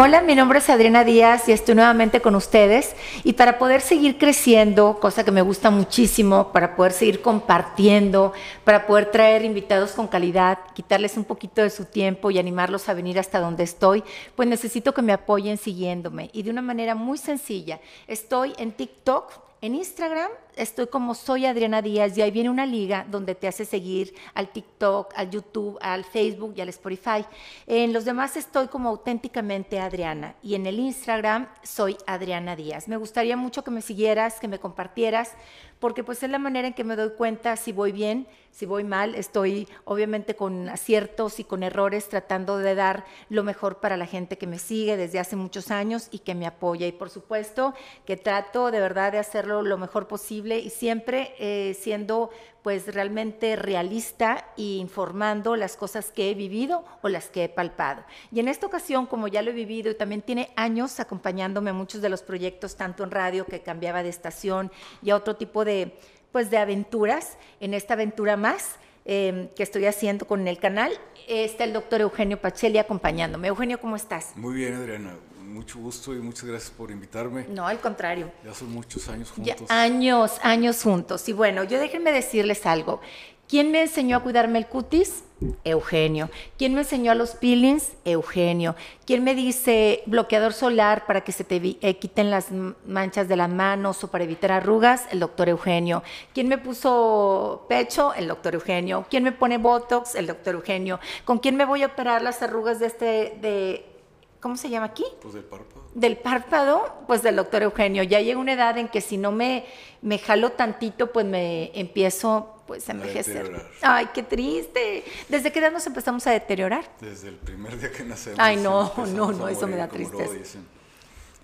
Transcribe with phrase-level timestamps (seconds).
[0.00, 2.94] Hola, mi nombre es Adriana Díaz y estoy nuevamente con ustedes.
[3.24, 8.32] Y para poder seguir creciendo, cosa que me gusta muchísimo, para poder seguir compartiendo,
[8.62, 12.94] para poder traer invitados con calidad, quitarles un poquito de su tiempo y animarlos a
[12.94, 14.04] venir hasta donde estoy,
[14.36, 16.30] pues necesito que me apoyen siguiéndome.
[16.32, 21.80] Y de una manera muy sencilla, estoy en TikTok en Instagram estoy como soy Adriana
[21.80, 26.04] Díaz y ahí viene una liga donde te hace seguir al TikTok, al YouTube, al
[26.04, 27.24] Facebook y al Spotify.
[27.66, 32.88] En los demás estoy como auténticamente Adriana y en el Instagram soy Adriana Díaz.
[32.88, 35.32] Me gustaría mucho que me siguieras, que me compartieras,
[35.78, 38.82] porque pues es la manera en que me doy cuenta si voy bien, si voy
[38.82, 39.14] mal.
[39.14, 44.38] Estoy obviamente con aciertos y con errores tratando de dar lo mejor para la gente
[44.38, 46.86] que me sigue desde hace muchos años y que me apoya.
[46.86, 51.76] Y por supuesto que trato de verdad de hacerlo lo mejor posible y siempre eh,
[51.78, 52.30] siendo
[52.62, 58.04] pues realmente realista e informando las cosas que he vivido o las que he palpado.
[58.32, 61.72] Y en esta ocasión, como ya lo he vivido y también tiene años acompañándome a
[61.72, 64.70] muchos de los proyectos, tanto en radio que cambiaba de estación
[65.02, 65.98] y a otro tipo de,
[66.32, 70.92] pues, de aventuras, en esta aventura más, em, que estoy haciendo con el canal,
[71.26, 73.48] está el doctor Eugenio Pacelli acompañándome.
[73.48, 74.36] Eugenio, ¿cómo estás?
[74.36, 75.14] Muy bien, Adriana
[75.48, 77.46] mucho gusto y muchas gracias por invitarme.
[77.48, 78.30] No, al contrario.
[78.44, 79.70] Ya son muchos años juntos.
[79.70, 81.28] años, años juntos.
[81.28, 83.00] Y bueno, yo déjenme decirles algo.
[83.48, 85.24] ¿Quién me enseñó a cuidarme el cutis?
[85.64, 86.28] Eugenio.
[86.58, 87.92] ¿Quién me enseñó a los peelings?
[88.04, 88.74] Eugenio.
[89.06, 92.48] ¿Quién me dice bloqueador solar para que se te eh, quiten las
[92.86, 95.06] manchas de las manos o para evitar arrugas?
[95.10, 96.02] El doctor Eugenio.
[96.34, 98.12] ¿Quién me puso pecho?
[98.12, 99.06] El doctor Eugenio.
[99.08, 100.14] ¿Quién me pone botox?
[100.14, 101.00] El doctor Eugenio.
[101.24, 103.97] ¿Con quién me voy a operar las arrugas de este de
[104.40, 105.04] ¿cómo se llama aquí?
[105.20, 105.84] Pues del párpado.
[105.94, 108.02] Del párpado, pues del doctor Eugenio.
[108.02, 109.66] Ya llega una edad en que si no me,
[110.02, 113.66] me jalo tantito, pues me empiezo pues a envejecer.
[113.82, 115.04] Ay, qué triste.
[115.28, 116.90] ¿Desde qué edad nos empezamos a deteriorar?
[117.00, 118.38] Desde el primer día que nacemos.
[118.38, 120.58] Ay, no, no, no, eso me da tristeza.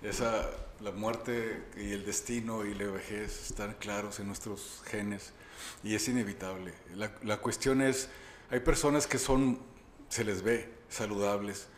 [0.03, 0.49] Esa,
[0.81, 5.33] la muerte y el destino y la vejez están claros en nuestros genes
[5.83, 6.73] y es inevitable.
[6.93, 8.09] La, la cuestión es,
[8.51, 9.59] hay personas que son,
[10.09, 11.69] se les ve saludables,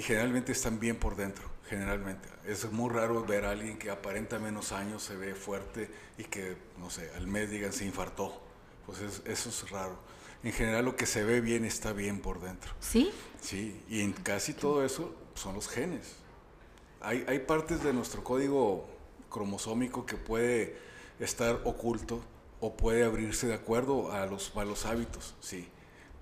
[0.00, 2.26] y generalmente están bien por dentro, generalmente.
[2.46, 6.56] Es muy raro ver a alguien que aparenta menos años, se ve fuerte y que,
[6.78, 8.40] no sé, al mes digan se infartó.
[8.86, 9.98] Pues eso es raro.
[10.42, 12.72] En general lo que se ve bien está bien por dentro.
[12.80, 13.12] ¿Sí?
[13.42, 16.14] Sí, y en casi todo eso son los genes.
[17.02, 18.88] Hay, hay partes de nuestro código
[19.28, 20.78] cromosómico que puede
[21.18, 22.24] estar oculto
[22.58, 25.68] o puede abrirse de acuerdo a los malos hábitos, sí.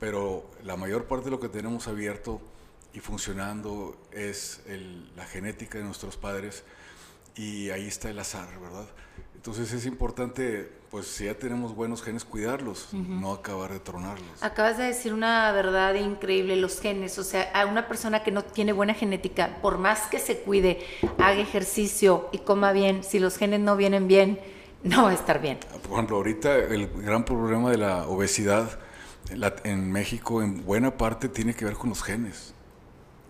[0.01, 2.41] Pero la mayor parte de lo que tenemos abierto
[2.95, 4.63] y funcionando es
[5.17, 6.65] la genética de nuestros padres
[7.37, 8.87] y ahí está el azar, ¿verdad?
[9.35, 14.43] Entonces es importante, pues si ya tenemos buenos genes, cuidarlos, no acabar de tronarlos.
[14.43, 18.43] Acabas de decir una verdad increíble, los genes, o sea, a una persona que no
[18.43, 20.85] tiene buena genética, por más que se cuide,
[21.19, 24.41] haga ejercicio y coma bien, si los genes no vienen bien,
[24.83, 25.59] no va a estar bien.
[25.83, 28.81] Por ejemplo, ahorita el gran problema de la obesidad
[29.63, 32.55] en México en buena parte tiene que ver con los genes.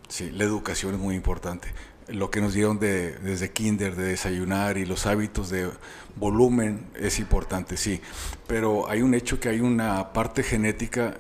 [0.08, 1.68] Sí, la educación es muy importante.
[2.08, 5.70] Lo que nos dieron de, desde kinder, de desayunar y los hábitos de
[6.16, 8.00] volumen es importante, sí.
[8.46, 11.18] Pero hay un hecho que hay una parte genética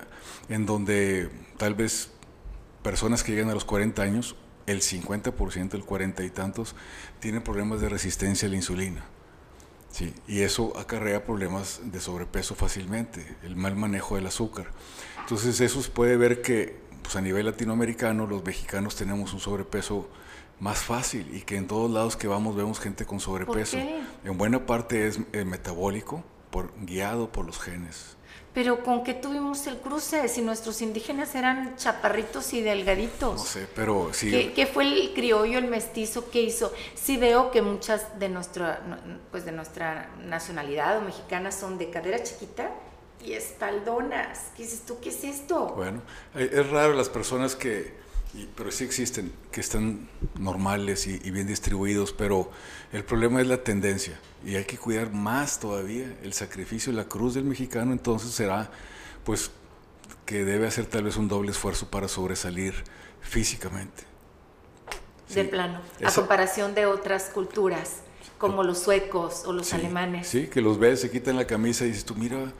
[0.48, 1.28] en donde
[1.58, 2.10] tal vez
[2.82, 6.74] personas que llegan a los 40 años, el 50%, el 40 y tantos,
[7.20, 9.04] tienen problemas de resistencia a la insulina.
[9.90, 14.70] Sí, y eso acarrea problemas de sobrepeso fácilmente, el mal manejo del azúcar.
[15.20, 20.06] Entonces eso puede ver que pues a nivel latinoamericano los mexicanos tenemos un sobrepeso
[20.60, 23.78] más fácil y que en todos lados que vamos vemos gente con sobrepeso.
[24.24, 28.18] En buena parte es eh, metabólico, por, guiado por los genes.
[28.52, 30.28] Pero ¿con qué tuvimos el cruce?
[30.28, 33.36] Si nuestros indígenas eran chaparritos y delgaditos.
[33.36, 34.52] No sé, pero sí.
[34.54, 36.74] ¿Qué, fue el criollo, el mestizo que hizo?
[36.94, 38.82] Sí veo que muchas de nuestra,
[39.30, 42.70] pues de nuestra nacionalidad o mexicanas son de cadera chiquita
[43.24, 44.50] y espaldonas.
[44.56, 44.98] ¿Qué dices tú?
[45.00, 45.72] ¿Qué es esto?
[45.76, 46.02] Bueno,
[46.34, 47.94] eh, es raro las personas que,
[48.56, 50.08] pero sí existen, que están
[50.38, 52.50] normales y, bien distribuidos, pero
[52.92, 57.34] el problema es la tendencia y hay que cuidar más todavía el sacrificio, la cruz
[57.34, 58.70] del mexicano, entonces será
[59.24, 59.50] pues
[60.24, 62.74] que debe hacer tal vez un doble esfuerzo para sobresalir
[63.20, 64.04] físicamente.
[65.34, 67.98] de plano, a comparación de otras culturas,
[68.38, 70.28] como los suecos o los alemanes.
[70.28, 72.52] Sí, que los ves, se quitan la camisa y dices tú, mira,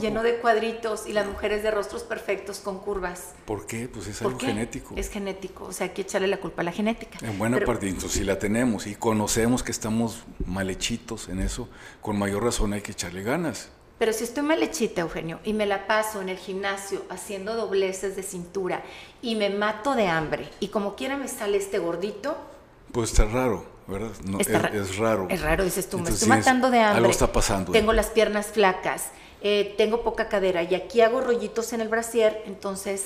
[0.00, 3.32] Lleno de cuadritos y las mujeres de rostros perfectos con curvas.
[3.44, 3.88] ¿Por qué?
[3.88, 4.94] Pues es algo genético.
[4.96, 7.18] Es genético, o sea, hay que echarle la culpa a la genética.
[7.22, 11.68] En buena parte, entonces, si la tenemos y conocemos que estamos mal hechitos en eso,
[12.00, 13.70] con mayor razón hay que echarle ganas.
[13.98, 18.14] Pero si estoy mal hechita, Eugenio, y me la paso en el gimnasio haciendo dobleces
[18.14, 18.82] de cintura
[19.22, 22.36] y me mato de hambre y como quiera me sale este gordito.
[22.92, 24.12] Pues está raro, ¿verdad?
[24.24, 24.48] No, es,
[24.96, 25.26] raro.
[25.28, 26.98] Es raro, dices tú, me estoy matando de hambre.
[26.98, 27.72] Algo está pasando.
[27.72, 29.06] Tengo las piernas flacas,
[29.40, 33.04] eh, tengo poca cadera y aquí hago rollitos en el brasier, entonces...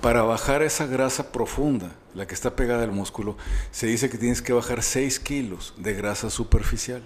[0.00, 3.36] Para bajar esa grasa profunda, la que está pegada al músculo,
[3.70, 7.02] se dice que tienes que bajar 6 kilos de grasa superficial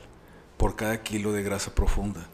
[0.57, 2.27] por cada kilo de grasa profunda.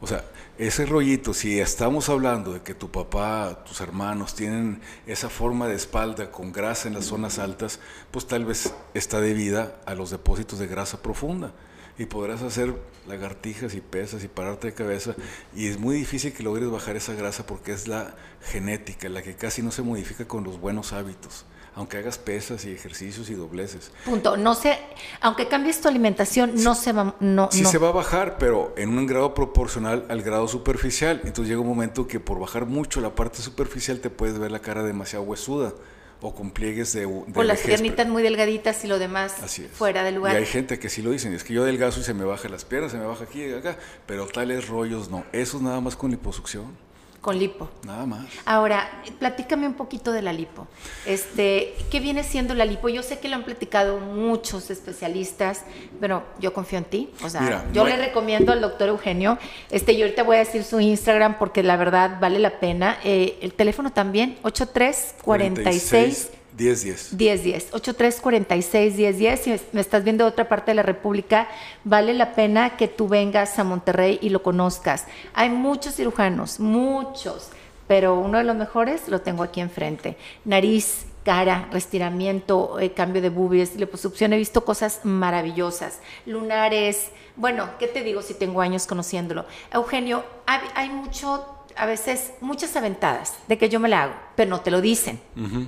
[0.00, 0.24] O sea,
[0.58, 5.74] ese rollito, si estamos hablando de que tu papá, tus hermanos tienen esa forma de
[5.74, 7.80] espalda con grasa en las zonas altas,
[8.10, 11.52] pues tal vez está debida a los depósitos de grasa profunda.
[11.98, 12.74] Y podrás hacer
[13.06, 15.14] lagartijas y pesas y pararte de cabeza.
[15.54, 19.34] Y es muy difícil que logres bajar esa grasa porque es la genética, la que
[19.34, 21.44] casi no se modifica con los buenos hábitos
[21.78, 23.92] aunque hagas pesas y ejercicios y dobleces.
[24.04, 24.36] Punto.
[24.36, 24.80] No sé,
[25.20, 28.98] aunque cambies tu alimentación, no se va, no, sí se va a bajar, pero en
[28.98, 31.20] un grado proporcional al grado superficial.
[31.22, 34.58] Entonces llega un momento que por bajar mucho la parte superficial te puedes ver la
[34.58, 35.72] cara demasiado huesuda
[36.20, 39.34] o con pliegues de, de o las piernitas muy delgaditas y lo demás
[39.72, 40.34] fuera del lugar.
[40.34, 42.48] Y hay gente que sí lo dicen, es que yo delgazo y se me baja
[42.48, 43.76] las piernas, se me baja aquí y acá,
[44.06, 45.24] pero tales rollos no.
[45.32, 46.87] Eso es nada más con liposucción.
[47.28, 47.68] Con lipo.
[47.84, 48.24] Nada más.
[48.46, 50.66] Ahora, platícame un poquito de la lipo.
[51.04, 52.88] Este, ¿qué viene siendo la lipo?
[52.88, 55.64] Yo sé que lo han platicado muchos especialistas,
[56.00, 57.10] pero yo confío en ti.
[57.22, 59.36] O sea, yo le recomiendo al doctor Eugenio.
[59.70, 62.98] Este, yo ahorita voy a decir su Instagram porque la verdad vale la pena.
[63.04, 67.12] Eh, el teléfono también, 8346 1010.
[67.14, 67.68] 1010.
[67.72, 69.40] 8346 1010.
[69.40, 71.48] Si me estás viendo de otra parte de la República,
[71.84, 75.06] vale la pena que tú vengas a Monterrey y lo conozcas.
[75.34, 77.50] Hay muchos cirujanos, muchos,
[77.86, 80.16] pero uno de los mejores lo tengo aquí enfrente.
[80.44, 86.00] Nariz, cara, restiramiento, eh, cambio de boobies, liposucción, he visto cosas maravillosas.
[86.26, 89.46] Lunares, bueno, ¿qué te digo si tengo años conociéndolo?
[89.72, 94.60] Eugenio, hay mucho a veces muchas aventadas de que yo me la hago, pero no
[94.60, 95.20] te lo dicen,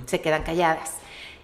[0.05, 0.91] se quedan calladas.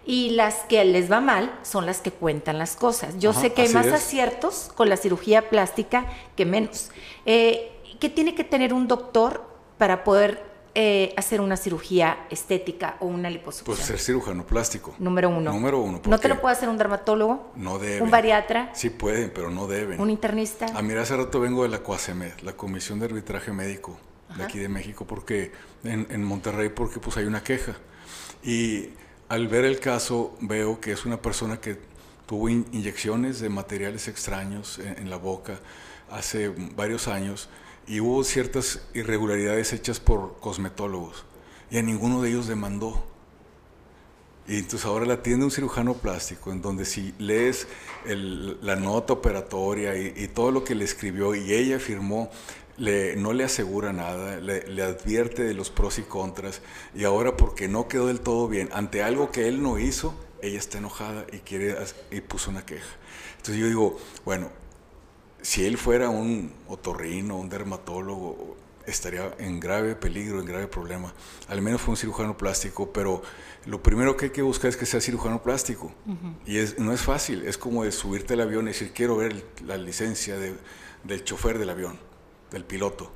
[0.06, 3.18] Y las que les va mal son las que cuentan las cosas.
[3.20, 6.06] Yo sé que hay más aciertos con la cirugía plástica
[6.36, 6.92] que menos.
[7.26, 9.44] Eh, ¿Qué tiene que tener un doctor
[9.78, 13.76] para poder eh, hacer una cirugía estética o una liposucción?
[13.76, 14.96] Pues ser cirujano plástico.
[15.00, 15.52] Número uno.
[15.52, 16.02] Número uno.
[16.06, 17.52] ¿No te lo puede hacer un dermatólogo?
[17.56, 18.02] No debe.
[18.02, 18.70] ¿Un bariatra?
[18.74, 20.00] Sí pueden, pero no deben.
[20.00, 20.68] ¿Un internista?
[20.74, 23.98] A mí hace rato vengo de la COASEMED, la Comisión de Arbitraje Médico
[24.36, 25.52] de aquí de México, porque
[25.84, 27.76] en, Monterrey, porque pues hay una queja.
[28.44, 28.90] Y
[29.30, 31.80] al ver el caso veo que es una persona que
[32.26, 35.60] tuvo inyecciones de materiales extraños en, la boca
[36.12, 37.50] hace varios años
[37.88, 41.26] y hubo ciertas irregularidades hechas por cosmetólogos
[41.72, 43.04] y a ninguno de ellos demandó.
[44.46, 47.68] Y entonces ahora la atiende un cirujano plástico, en donde si lees
[48.06, 52.32] la nota operatoria y, y, todo lo que le escribió y ella firmó,
[52.78, 56.62] no le asegura nada, le, advierte de los pros y contras,
[56.94, 60.60] y ahora porque no quedó del todo bien, ante algo que él no hizo, ella
[60.60, 61.76] está enojada y, quiere,
[62.12, 62.96] y puso una queja.
[63.38, 64.52] Entonces yo digo, bueno,
[65.42, 71.14] si él fuera un otorrino, un dermatólogo, estaría en grave peligro, en grave problema.
[71.48, 73.22] Al menos fue un cirujano plástico, pero
[73.66, 75.92] lo primero que hay que buscar es que sea cirujano plástico.
[76.46, 79.44] Y es, no es fácil, es como de subirte al avión y decir, quiero ver
[79.66, 82.08] la licencia del chofer del avión
[82.52, 83.12] del piloto.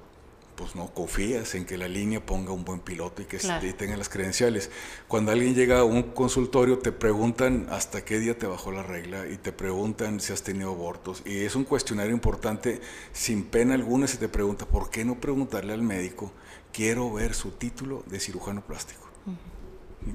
[0.56, 3.39] Pues no confías en que la línea ponga un buen piloto y que
[3.74, 4.69] tenga las credenciales.
[5.07, 9.28] Cuando alguien llega a un consultorio te preguntan hasta qué día te bajó la regla
[9.28, 11.24] y te preguntan si has tenido abortos.
[11.25, 12.79] Y es un cuestionario importante,
[13.12, 16.32] sin pena alguna se te pregunta, ¿por qué no preguntarle al médico?
[16.72, 19.08] Quiero ver su título de cirujano plástico.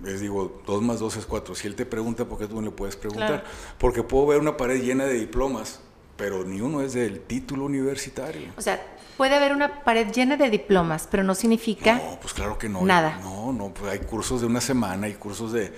[0.04, 1.54] Les digo, dos más dos es cuatro.
[1.54, 3.44] Si él te pregunta, ¿por qué tú no le puedes preguntar?
[3.78, 5.80] Porque puedo ver una pared llena de diplomas,
[6.16, 8.52] pero ni uno es del título universitario.
[8.56, 12.58] O sea, Puede haber una pared llena de diplomas, pero no significa no, pues claro
[12.58, 12.82] que no.
[12.82, 13.18] Nada.
[13.22, 15.72] No, no, pues hay cursos de una semana, hay cursos de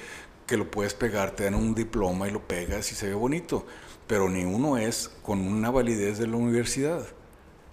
[0.46, 3.66] que lo puedes pegar, te dan un diploma y lo pegas y se ve bonito,
[4.06, 7.06] pero ni uno es con una validez de la universidad.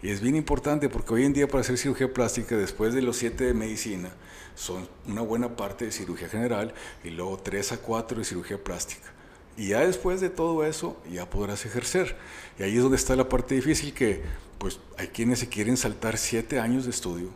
[0.02, 3.18] Y es bien importante porque hoy en día para hacer cirugía plástica, después de los
[3.18, 4.10] siete de medicina,
[4.54, 9.15] son una buena parte de cirugía general y luego tres a cuatro de cirugía plástica.
[9.58, 12.16] Y ya después de todo eso, ya podrás ejercer.
[12.60, 14.22] Y ahí es donde está la parte difícil que
[14.58, 17.30] pues hay quienes se quieren saltar siete años de estudio.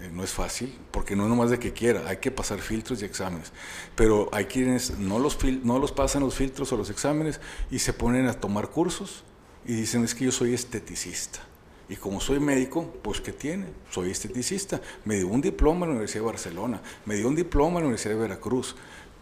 [0.00, 3.00] Eh, no es fácil, porque no es nomás de que quiera, hay que pasar filtros
[3.00, 3.52] y exámenes.
[3.94, 7.92] Pero hay quienes no los, no los pasan los filtros o los exámenes y se
[7.92, 9.24] ponen a tomar cursos
[9.64, 11.40] y dicen es que yo soy esteticista.
[11.88, 13.66] Y como soy médico, pues ¿qué tiene?
[13.90, 14.80] Soy esteticista.
[15.04, 17.88] Me dio un diploma en la Universidad de Barcelona, me dio un diploma en la
[17.88, 18.74] Universidad de Veracruz,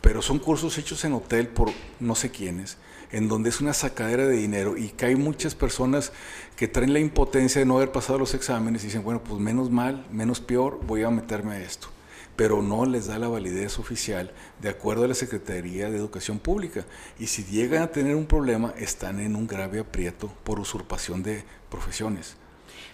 [0.05, 2.77] pero son cursos hechos en hotel por no sé quiénes,
[3.11, 6.13] en donde es una sacadera de dinero y que hay muchas personas
[6.57, 9.71] que traen la impotencia de no haber pasado los exámenes y dicen, bueno, pues menos
[9.71, 11.89] mal, menos peor, voy a meterme a esto
[12.37, 16.85] pero no les da la validez oficial de acuerdo a la Secretaría de Educación Pública.
[17.17, 21.45] Y si llegan a tener un problema, están en un grave aprieto por usurpación de
[21.71, 22.35] profesiones.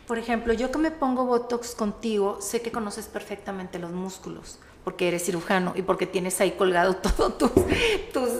[0.07, 5.09] Por ejemplo, yo que me pongo Botox contigo, sé que conoces perfectamente los músculos, porque
[5.09, 7.51] eres cirujano y porque tienes ahí colgado todos tus,
[8.13, 8.31] tus,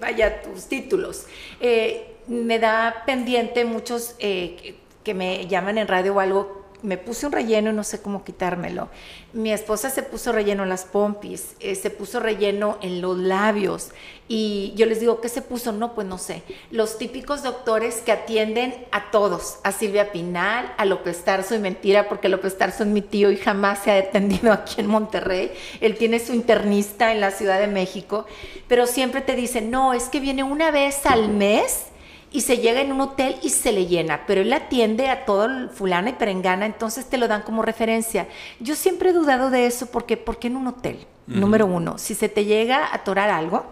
[0.00, 1.26] vaya, tus títulos.
[1.60, 7.26] Eh, me da pendiente muchos eh, que me llaman en radio o algo me puse
[7.26, 8.88] un relleno y no sé cómo quitármelo.
[9.32, 13.90] Mi esposa se puso relleno en las pompis, eh, se puso relleno en los labios.
[14.28, 15.72] Y yo les digo, ¿qué se puso?
[15.72, 16.42] No, pues no sé.
[16.70, 22.08] Los típicos doctores que atienden a todos, a Silvia Pinal, a López Tarso, y mentira,
[22.08, 25.52] porque López Tarso es mi tío y jamás se ha atendido aquí en Monterrey.
[25.80, 28.26] Él tiene su internista en la Ciudad de México,
[28.68, 31.86] pero siempre te dicen, no, es que viene una vez al mes
[32.30, 35.46] y se llega en un hotel y se le llena, pero él atiende a todo
[35.46, 38.28] el fulano y perengana, entonces te lo dan como referencia.
[38.60, 42.28] Yo siempre he dudado de eso porque, porque en un hotel, número uno, si se
[42.28, 43.64] te llega a atorar algo,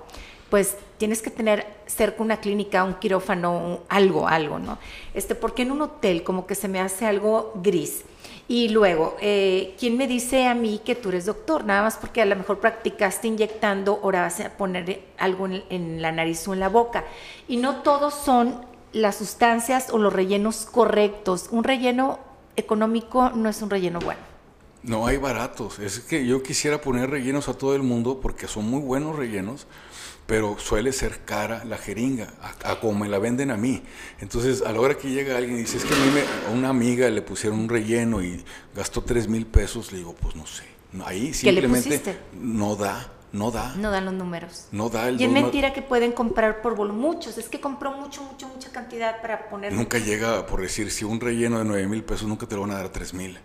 [0.50, 4.78] pues tienes que tener cerca una clínica, un quirófano, algo, algo, ¿no?
[5.14, 8.04] Este, porque en un hotel como que se me hace algo gris.
[8.48, 11.64] Y luego, eh, ¿quién me dice a mí que tú eres doctor?
[11.64, 16.12] Nada más porque a lo mejor practicaste inyectando, ahora vas a poner algo en, la
[16.12, 17.04] nariz o en la boca.
[17.48, 21.48] Y no todos son las sustancias o los rellenos correctos.
[21.50, 22.20] Un relleno
[22.54, 24.20] económico no es un relleno bueno.
[24.84, 25.80] No hay baratos.
[25.80, 29.66] Es que yo quisiera poner rellenos a todo el mundo porque son muy buenos rellenos
[30.26, 32.32] pero suele ser cara la jeringa,
[32.64, 33.82] a, como me la venden a mí.
[34.20, 36.68] Entonces, a la hora que llega alguien y dice, es que a, mí a una
[36.68, 40.64] amiga le pusieron un relleno y gastó 3 mil pesos, le digo, pues no sé.
[41.04, 43.74] Ahí simplemente no da, no da.
[43.76, 44.68] No dan los números.
[44.72, 48.22] No da el Y es mentira que pueden comprar por muchos, es que compró mucho,
[48.22, 49.72] mucho, mucha cantidad para poner.
[49.72, 52.70] Nunca llega, por decir, si un relleno de 9 mil pesos, nunca te lo van
[52.70, 53.38] a dar 3 mil.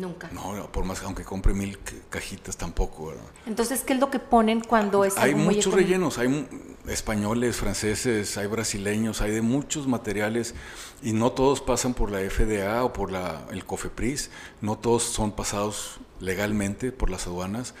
[0.00, 0.30] Nunca.
[0.32, 1.78] No, por más, aunque compre mil
[2.08, 3.22] cajitas tampoco, ¿verdad?
[3.46, 6.48] Entonces, ¿qué es lo que ponen cuando es Hay muchos rellenos, hay
[6.88, 10.54] españoles, franceses, hay brasileños, hay de muchos materiales
[11.02, 14.30] y no todos pasan por la FDA o por la, el COFEPRIS,
[14.62, 17.74] no todos son pasados legalmente por las aduanas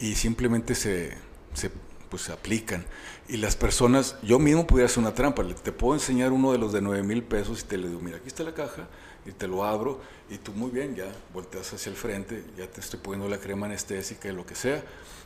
[0.00, 1.14] y simplemente se,
[1.52, 1.70] se
[2.08, 2.86] pues se aplican.
[3.28, 6.72] Y las personas, yo mismo pudiera hacer una trampa, te puedo enseñar uno de los
[6.72, 8.88] de 9 mil pesos y te le digo, mira, aquí está la caja,
[9.26, 12.80] y te lo abro y tú muy bien, ya volteas hacia el frente, ya te
[12.80, 14.82] estoy poniendo la crema anestésica y lo que sea.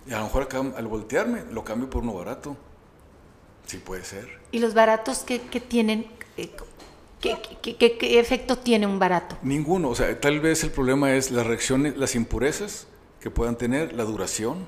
[0.06, 2.56] Y a lo mejor acá, al voltearme lo cambio por uno barato.
[3.66, 4.28] Sí puede ser.
[4.52, 6.06] ¿Y los baratos qué, tienen?
[6.36, 6.50] Eh,
[7.20, 9.38] ¿Qué, qué, efecto tiene un barato?
[9.42, 9.90] Ninguno.
[9.90, 12.86] O sea, tal vez el problema es las reacciones, las impurezas
[13.20, 14.66] que puedan tener, la duración,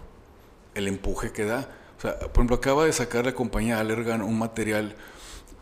[0.74, 1.68] el empuje que da.
[1.98, 4.94] O sea, por ejemplo, acaba de sacar la compañía Allergan un material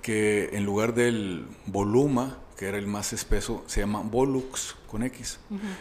[0.02, 5.38] que en lugar del voluma, que era el más espeso, se llama Volux con X.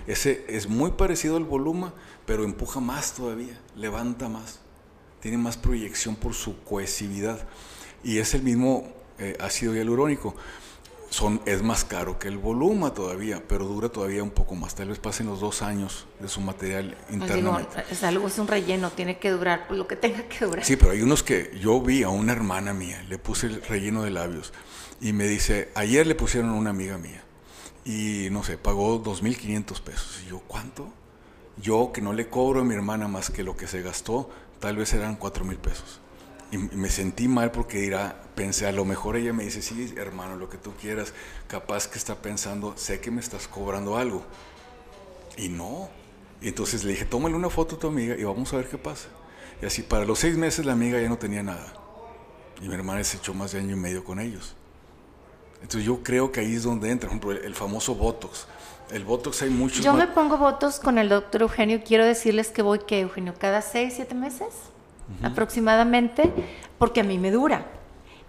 [0.07, 1.93] Ese es muy parecido al voluma,
[2.25, 4.61] pero empuja más todavía, levanta más,
[5.19, 7.45] tiene más proyección por su cohesividad.
[8.01, 10.37] Y es el mismo eh, ácido hialurónico.
[11.09, 14.75] Son, es más caro que el voluma todavía, pero dura todavía un poco más.
[14.75, 17.83] Tal vez pasen los dos años de su material internamente.
[17.89, 20.63] es algo, es un relleno, tiene que durar lo que tenga que durar.
[20.63, 24.03] Sí, pero hay unos que yo vi a una hermana mía, le puse el relleno
[24.03, 24.53] de labios
[25.01, 27.23] y me dice, ayer le pusieron a una amiga mía
[27.85, 30.21] y no sé, pagó 2.500 pesos.
[30.25, 30.89] Y yo, ¿cuánto?
[31.61, 34.77] Yo que no le cobro a mi hermana más que lo que se gastó, tal
[34.77, 35.99] vez eran 4.000 pesos.
[36.51, 40.35] Y me sentí mal porque dirá, pensé, a lo mejor ella me dice, sí, hermano,
[40.35, 41.13] lo que tú quieras,
[41.47, 44.23] capaz que está pensando, sé que me estás cobrando algo.
[45.37, 45.89] Y no.
[46.41, 48.77] Y entonces le dije, tómale una foto a tu amiga y vamos a ver qué
[48.77, 49.09] pasa.
[49.61, 51.73] Y así, para los seis meses la amiga ya no tenía nada.
[52.61, 54.55] Y mi hermana se echó más de año y medio con ellos.
[55.61, 58.47] Entonces yo creo que ahí es donde entra, por ejemplo, el, famoso Botox.
[58.91, 59.83] El Botox hay muchos...
[59.83, 61.81] Yo me pongo Botox con el doctor Eugenio.
[61.85, 63.33] Quiero decirles que voy, ¿qué, Eugenio?
[63.37, 64.47] ¿Cada seis, siete meses?
[65.23, 66.31] Aproximadamente,
[66.77, 67.65] porque a mí me dura.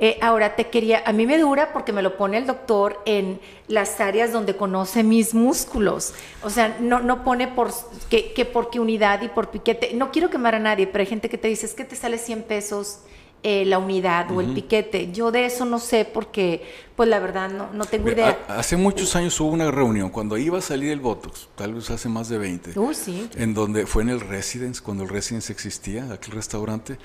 [0.03, 3.39] Eh, ahora te quería, a mí me dura porque me lo pone el doctor en
[3.69, 6.15] las áreas donde conoce mis músculos.
[6.43, 7.71] O sea, no, no pone por
[8.09, 9.93] que, que por qué unidad y por piquete.
[9.93, 12.17] No quiero quemar a nadie, pero hay gente que te dice, es que te sale
[12.17, 13.01] 100 pesos
[13.43, 15.13] eh, la unidad o el piquete.
[15.13, 16.63] Yo de eso no sé porque,
[16.95, 18.39] pues la verdad, no, no tengo idea.
[18.49, 22.11] hace muchos años hubo una reunión cuando iba a salir el Botox, tal vez hace
[22.11, 22.75] más de 20.
[22.93, 23.31] sí.
[23.37, 26.99] En donde fue en el Residence, cuando el Residence existía, aquel restaurante.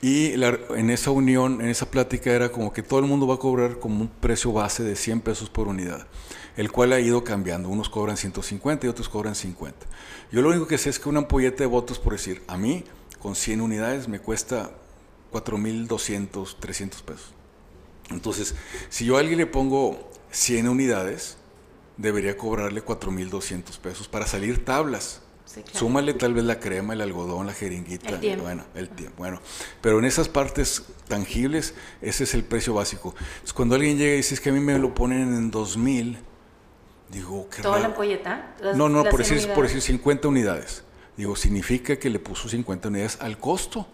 [0.00, 3.38] Y en esa unión, en esa plática era como que todo el mundo va a
[3.38, 6.06] cobrar como un precio base de 100 pesos por unidad,
[6.56, 7.68] el cual ha ido cambiando.
[7.68, 9.84] Unos cobran 150 y otros cobran 50.
[10.30, 12.84] Yo lo único que sé es que una ampolleta de Botox, por decir, a mí
[13.18, 14.70] con 100 unidades me cuesta
[15.32, 17.34] 4.200, 300 pesos.
[18.10, 18.54] Entonces,
[18.90, 21.38] si yo a alguien le pongo 100 unidades,
[21.96, 25.22] debería cobrarle 4.200 pesos para salir tablas.
[25.72, 28.08] Súmale tal vez la crema, el algodón, la jeringuita.
[28.20, 29.16] El Bueno, el tiempo.
[29.18, 29.40] Bueno,
[29.82, 33.14] pero en esas partes tangibles, ese es el precio básico.
[33.18, 36.16] Entonces, cuando alguien llega y dice es que a mí me lo ponen en 2.000,
[37.10, 37.82] digo, qué ¿Toda raro.
[37.82, 38.56] la ampolleta?
[38.74, 40.84] No, no, por 100 decir, por decir 50 unidades.
[41.16, 43.86] Digo, significa que le puso 50 unidades al costo.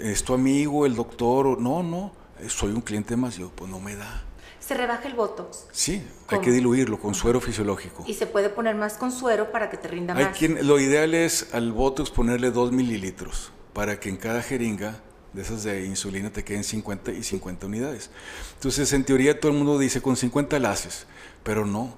[0.00, 1.60] ¿Es tu amigo, el doctor?
[1.60, 2.12] No, no,
[2.48, 3.36] soy un cliente más.
[3.36, 4.24] Yo, pues no me da.
[4.60, 8.04] Se rebaja el Botox Sí, hay que diluirlo con suero fisiológico.
[8.06, 10.38] y se puede poner más con suero para que te rinda Hay más.
[10.38, 15.00] quien, lo ideal es al Botox ponerle 2 mililitros para que en cada jeringa
[15.32, 18.10] de esas de insulina te queden 50 y 50 unidades.
[18.54, 21.06] Entonces, en teoría todo el mundo dice con 50 la haces,
[21.42, 21.94] pero no.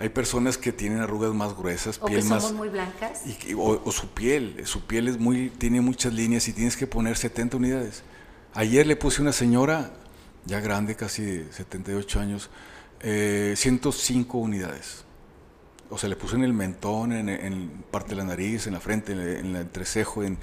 [0.00, 2.52] Hay personas que tienen arrugas más gruesas, o que piel somos más...
[2.54, 3.20] muy blancas.
[3.26, 6.76] Y que- o, o su piel, su piel es muy, tiene muchas líneas y tienes
[6.76, 8.02] que poner 70 unidades.
[8.54, 9.92] Ayer le puse a una señora,
[10.46, 12.50] ya grande, casi de 78 años,
[13.00, 15.04] eh, 105 unidades.
[15.90, 18.80] O sea, le puse en el mentón, en, en parte de la nariz, en la
[18.80, 20.38] frente, en, el- en el entrecejo, en,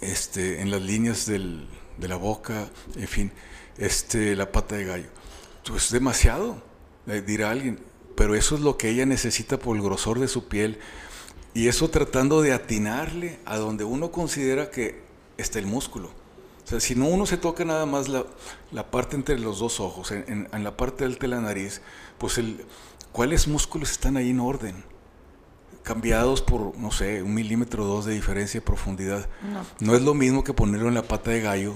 [0.00, 3.32] este, en las líneas del- de la boca, en fin,
[3.78, 5.08] este, la pata de gallo.
[5.66, 6.62] Pues es demasiado,
[7.06, 7.78] eh, dirá alguien,
[8.16, 10.78] pero eso es lo que ella necesita por el grosor de su piel
[11.54, 15.00] y eso tratando de atinarle a donde uno considera que
[15.38, 16.08] está el músculo.
[16.64, 18.24] O sea, si no uno se toca nada más la,
[18.72, 21.80] la parte entre los dos ojos, en, en- en la parte alta de la nariz,
[22.18, 22.64] pues el,
[23.12, 24.82] ¿cuáles músculos están ahí en orden?
[25.82, 29.28] Cambiados por, no sé, un milímetro o dos de diferencia de profundidad.
[29.52, 29.64] No.
[29.78, 31.74] No es lo mismo que ponerlo en la pata de gallo,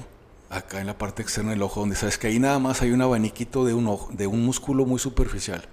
[0.48, 3.02] acá en la parte externa del ojo, donde sabes que ahí nada más hay un
[3.02, 5.68] abaniquito de un, ojo, de un músculo muy superficial.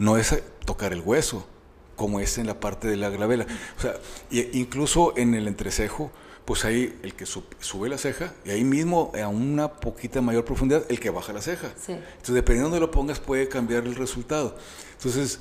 [0.00, 1.46] No es eh, tocar el hueso,
[1.96, 3.46] como es en la parte de la glabela.
[3.78, 3.94] O sea,
[4.30, 6.10] y- incluso en el entrecejo,
[6.46, 10.44] pues hay el que sub- sube la ceja y ahí mismo a una poquita mayor
[10.44, 11.68] profundidad el que baja la ceja.
[11.76, 11.92] Sí.
[11.92, 14.56] Entonces, dependiendo de donde lo pongas, puede cambiar el resultado.
[14.96, 15.38] Entonces,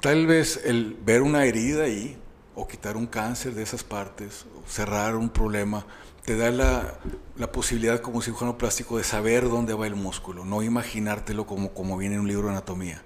[0.00, 2.16] tal vez el ver una herida ahí,
[2.54, 5.86] o quitar un cáncer de esas partes, o cerrar un problema,
[6.24, 6.98] te da la,
[7.36, 11.96] la posibilidad como cirujano plástico de saber dónde va el músculo, no imaginártelo como, como
[11.96, 13.02] viene en un libro de anatomía.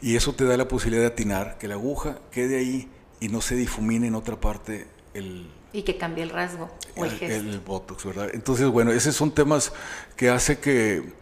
[0.00, 2.88] Y eso te da la posibilidad de atinar, que la aguja quede ahí
[3.20, 7.10] y no se difumine en otra parte el, Y que cambie el rasgo o el
[7.12, 7.34] el, gesto.
[7.50, 8.28] el botox, ¿verdad?
[8.32, 9.72] Entonces, bueno, esos son temas
[10.16, 11.12] que hace que,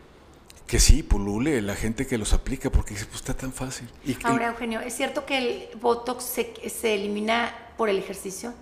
[0.67, 3.89] que sí, pulule la gente que los aplica, porque dice, pues está tan fácil.
[4.05, 8.53] Y, Ahora, Eugenio, ¿es cierto que el Botox se, se elimina por el ejercicio?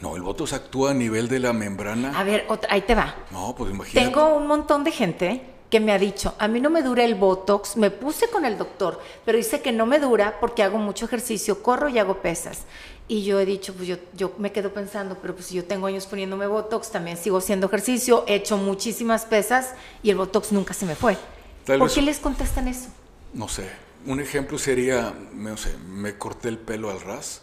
[0.00, 2.18] no, el botox actúa a nivel de la membrana.
[2.18, 3.14] A ver, otra- ahí te va.
[3.32, 4.06] No, pues imagínate.
[4.08, 7.14] Tengo un montón de gente que me ha dicho, a mí no me dura el
[7.14, 11.04] Botox, me puse con el doctor, pero dice que no me dura porque hago mucho
[11.04, 12.62] ejercicio, corro y hago pesas.
[13.06, 15.86] Y yo he dicho, pues yo, yo me quedo pensando, pero pues si yo tengo
[15.86, 20.72] años poniéndome Botox, también sigo haciendo ejercicio, he hecho muchísimas pesas y el Botox nunca
[20.74, 21.16] se me fue.
[21.64, 22.88] Tal ¿Por vez- qué les contestan eso?
[23.34, 23.68] No sé,
[24.06, 27.42] un ejemplo sería, no sé, me corté el pelo al ras,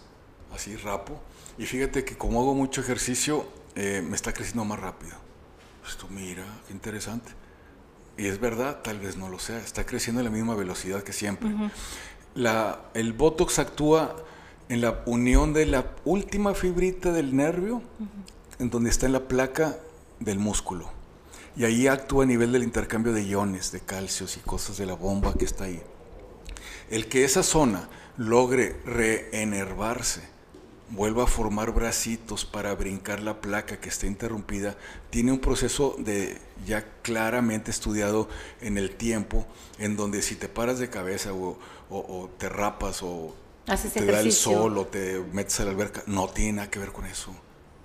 [0.54, 1.20] así rapo,
[1.60, 5.16] y fíjate que como hago mucho ejercicio, eh, me está creciendo más rápido.
[5.84, 7.32] Pues tú mira, qué interesante.
[8.18, 11.14] Y es verdad, tal vez no lo sea, está creciendo a la misma velocidad que
[11.14, 11.50] siempre.
[12.34, 14.16] la, el Botox actúa
[14.70, 17.82] en la unión de la última fibrita del nervio,
[18.60, 19.78] en donde está en la placa
[20.20, 20.90] del músculo.
[21.58, 24.94] Y ahí actúa a nivel del intercambio de iones, de calcios y cosas de la
[24.94, 25.82] bomba que está ahí.
[26.90, 30.22] El que esa zona logre reenervarse,
[30.90, 34.76] vuelva a formar bracitos para brincar la placa que está interrumpida,
[35.10, 38.30] tiene un proceso de ya claramente estudiado
[38.62, 39.46] en el tiempo,
[39.80, 41.58] en donde si te paras de cabeza o,
[41.90, 43.34] o- o te rapas o
[43.68, 46.78] Haces te da el sol o te metes a la alberca, no tiene nada que
[46.78, 47.32] ver con eso.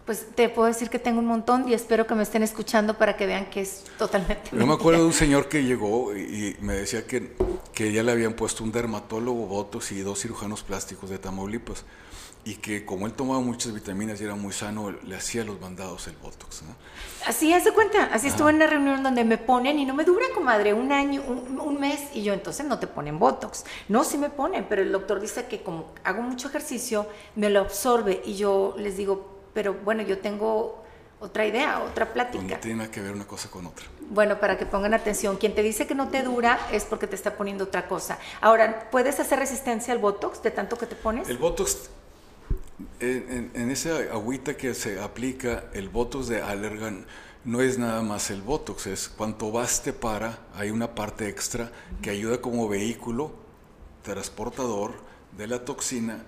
[0.04, 3.16] Pues te puedo decir que tengo un montón y espero que me estén escuchando para
[3.16, 6.56] que vean que es totalmente Yo me acuerdo de un señor que llegó y, y
[6.62, 7.34] me decía que,
[7.72, 11.84] que ya le habían puesto un dermatólogo, botox y dos cirujanos plásticos de Tamaulipas.
[12.42, 16.06] Y que como él tomaba muchas vitaminas y era muy sano, le hacía los mandados
[16.06, 16.62] el botox.
[16.62, 16.74] ¿no?
[17.26, 20.24] Así hace cuenta, así estuve en una reunión donde me ponen y no me dura,
[20.34, 23.64] comadre, un año, un, un mes y yo entonces no te ponen Botox.
[23.88, 27.60] No, sí me ponen, pero el doctor dice que como hago mucho ejercicio, me lo
[27.60, 30.82] absorbe y yo les digo, pero bueno, yo tengo
[31.20, 32.54] otra idea, otra Pues plática.
[32.54, 33.84] no tiene nada que ver una cosa con otra.
[34.08, 37.14] Bueno, para que pongan atención, quien te dice que no te dura es porque te
[37.16, 38.18] está poniendo otra cosa.
[38.40, 41.28] Ahora, ¿puedes hacer resistencia al Botox de tanto que te pones?
[41.28, 41.90] El botox,
[43.00, 47.06] en, en- esa agüita que se aplica, el botox de Allergan
[47.44, 52.10] no es nada más el botox, es cuanto baste para, hay una parte extra que
[52.10, 53.32] ayuda como vehículo
[54.02, 54.94] transportador
[55.36, 56.24] de la toxina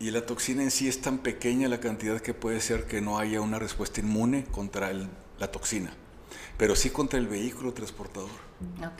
[0.00, 3.18] Y la toxina en sí es tan pequeña la cantidad que puede ser que no
[3.18, 4.92] haya una respuesta inmune contra
[5.38, 5.92] la toxina,
[6.58, 8.30] pero sí contra el vehículo transportador,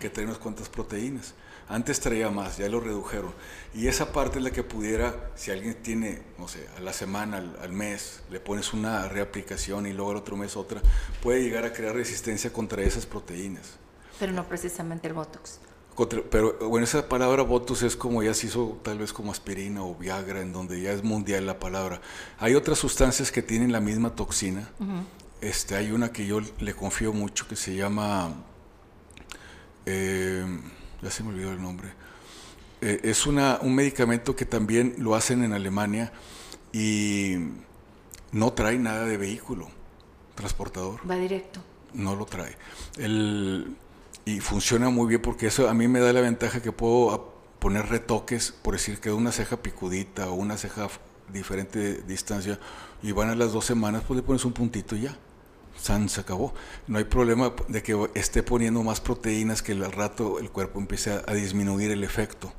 [0.01, 1.35] que trae unas cuantas proteínas.
[1.69, 3.33] Antes traía más, ya lo redujeron.
[3.75, 7.39] Y esa parte es la que pudiera, si alguien tiene, no sé, a la semana,
[7.39, 10.83] al, mes, le pones una reaplicación y luego al otro mes otra,
[11.23, 13.79] puede llegar a crear resistencia contra esas proteínas.
[14.19, 15.59] Pero no precisamente el Botox.
[16.31, 19.95] pero bueno, esa palabra Botox es como ya se hizo tal vez como aspirina o
[19.95, 22.01] Viagra, en donde ya es mundial la palabra.
[22.39, 24.71] Hay otras sustancias que tienen la misma toxina.
[25.41, 28.35] este, hay una que yo le confío mucho que se llama...
[29.87, 30.45] Eh,
[31.05, 31.93] ya se me olvidó el nombre.
[32.81, 36.13] Eh, es una, un medicamento que también lo hacen en Alemania
[36.73, 37.37] y
[38.33, 39.69] no trae nada de vehículo
[40.35, 41.01] transportador.
[41.09, 41.61] Va directo.
[41.93, 42.57] No lo trae.
[42.97, 43.77] El,
[44.25, 47.87] y funciona muy bien porque eso a mí me da la ventaja que puedo poner
[47.89, 50.89] retoques, por decir que una ceja picudita o una ceja
[51.33, 52.59] diferente distancia
[53.03, 55.17] y van a las dos semanas, pues le pones un puntito y ya.
[55.77, 56.55] San se acabó.
[56.87, 61.13] No hay problema de que esté poniendo más proteínas que al rato el cuerpo empiece
[61.27, 62.53] a, disminuir el efecto.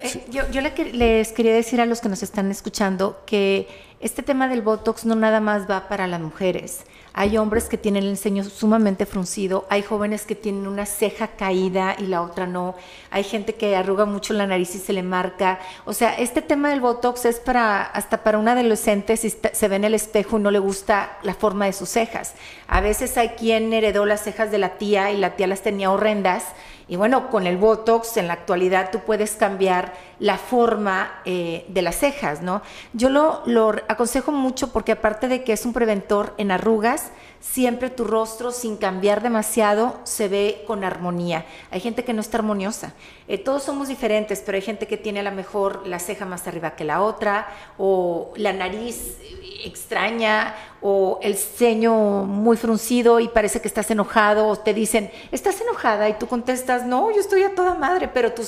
[0.00, 3.68] Eh, yo, yo les quería decir a los que nos están escuchando que
[4.04, 6.84] este tema del Botox no nada más va para las mujeres.
[7.14, 11.96] Hay hombres que tienen el ceño sumamente fruncido, hay jóvenes que tienen una ceja caída
[11.98, 12.74] y la otra no,
[13.10, 15.58] hay gente que arruga mucho la nariz y se le marca.
[15.86, 19.76] O sea, este tema del Botox es para hasta para un adolescente si se ve
[19.76, 22.34] en el espejo y no le gusta la forma de sus cejas.
[22.68, 25.90] A veces hay quien heredó las cejas de la tía y la tía las tenía
[25.90, 26.44] horrendas
[26.86, 31.82] y bueno, con el Botox en la actualidad tú puedes cambiar la forma eh, de
[31.82, 32.60] las cejas, ¿no?
[32.92, 37.90] Yo lo, lo aconsejo mucho porque aparte de que es un preventor en arrugas, siempre
[37.90, 41.44] tu rostro sin cambiar demasiado se ve con armonía.
[41.70, 42.94] Hay gente que no está armoniosa.
[43.26, 46.46] Eh, todos somos diferentes, pero hay gente que tiene a lo mejor la ceja más
[46.46, 49.16] arriba que la otra, o la nariz
[49.64, 55.60] extraña, o el ceño muy fruncido y parece que estás enojado, o te dicen, ¿estás
[55.60, 56.08] enojada?
[56.08, 58.42] Y tú contestas, no, yo estoy a toda madre, pero tu,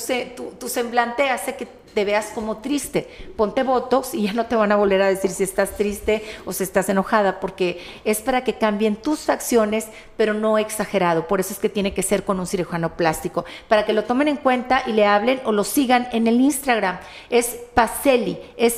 [0.59, 3.09] tu semblante hace que te veas como triste.
[3.35, 6.53] Ponte Botox y ya no te van a volver a decir si estás triste o
[6.53, 11.27] si estás enojada, porque es para que cambien tus facciones, pero no exagerado.
[11.27, 14.27] Por eso es que tiene que ser con un cirujano plástico, para que lo tomen
[14.27, 16.99] en cuenta y le hablen o lo sigan en el Instagram.
[17.31, 18.75] Es Paceli, es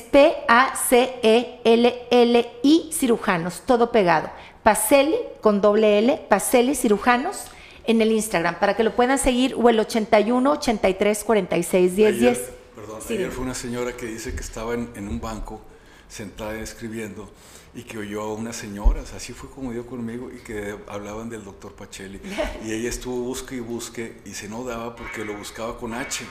[2.29, 4.29] P-A-C-E-L-L-I cirujanos, todo pegado.
[4.63, 7.45] Paceli con doble L, Paceli cirujanos
[7.85, 12.51] en el Instagram para que lo puedan seguir o el 81 83 46 10 10.
[12.75, 15.61] Perdón, ayer fue una señora que dice que estaba en, un banco
[16.07, 17.29] sentada escribiendo
[17.73, 21.43] y que oyó a unas señoras, así fue como dio conmigo, y que hablaban del
[21.43, 22.19] doctor Pacelli.
[22.65, 26.25] y ella estuvo busque y busque y se no daba porque lo buscaba con H.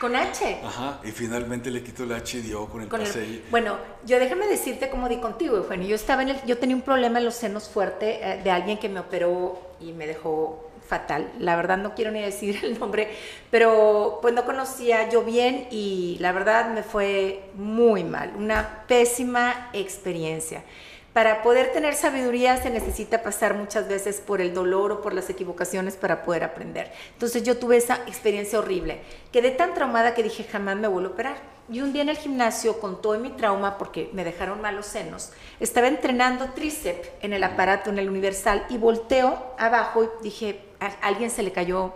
[0.00, 0.60] ¿Con H?
[0.64, 3.44] Ajá, y finalmente le quitó el H y dio con el Pacelli.
[3.50, 5.88] Bueno, yo déjame decirte cómo di contigo, Eugenio.
[5.88, 8.78] Yo estaba en el, yo tenía un problema en los senos fuerte eh, de alguien
[8.78, 11.30] que me operó y me dejó fatal.
[11.38, 13.08] La verdad no quiero ni decir el nombre,
[13.50, 19.70] pero pues no conocía yo bien y la verdad me fue muy mal, una pésima
[19.72, 20.62] experiencia.
[21.12, 25.28] Para poder tener sabiduría se necesita pasar muchas veces por el dolor o por las
[25.30, 26.92] equivocaciones para poder aprender.
[27.14, 29.00] Entonces yo tuve esa experiencia horrible.
[29.32, 31.36] Quedé tan traumada que dije jamás me vuelvo a operar.
[31.70, 35.32] Y un día en el gimnasio, con todo mi trauma, porque me dejaron malos senos,
[35.60, 40.86] estaba entrenando tríceps en el aparato, en el universal, y volteo abajo y dije, a
[41.06, 41.92] alguien se le cayó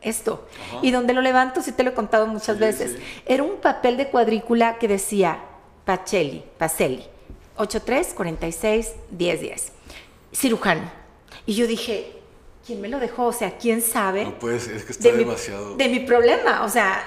[0.00, 0.48] esto.
[0.80, 4.08] Y donde lo levanto, sí te lo he contado muchas veces, era un papel de
[4.08, 5.38] cuadrícula que decía
[5.84, 7.06] Pacelli, Pacelli
[7.56, 9.72] 83 46 10 10.
[10.32, 10.90] Cirujano.
[11.46, 12.12] Y yo dije,
[12.66, 13.26] ¿quién me lo dejó?
[13.26, 14.24] O sea, ¿quién sabe?
[14.24, 15.76] No puede ser, es que está demasiado.
[15.76, 16.64] de mi problema.
[16.64, 17.06] O sea,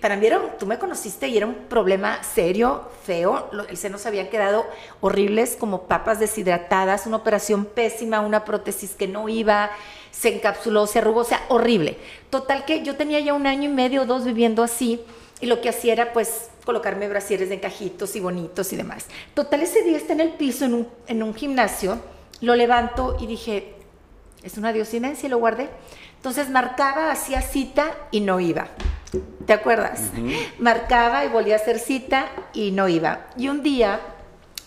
[0.00, 3.50] para mí era, tú me conociste y era un problema serio, feo.
[3.68, 4.66] El seno se habían quedado
[5.00, 9.70] horribles, como papas deshidratadas, una operación pésima, una prótesis que no iba,
[10.10, 11.96] se encapsuló, se arrugó, o sea, horrible.
[12.30, 15.00] Total que yo tenía ya un año y medio o dos viviendo así
[15.40, 19.06] y lo que hacía era pues colocarme brasieres de encajitos y bonitos y demás.
[19.34, 22.00] Total, ese día está en el piso, en un, en un gimnasio,
[22.40, 23.74] lo levanto y dije,
[24.42, 25.68] es una diosidencia y lo guardé.
[26.16, 28.68] Entonces marcaba, hacía cita y no iba.
[29.46, 30.10] ¿Te acuerdas?
[30.58, 33.26] Marcaba y volvía a hacer cita y no iba.
[33.36, 34.00] Y un día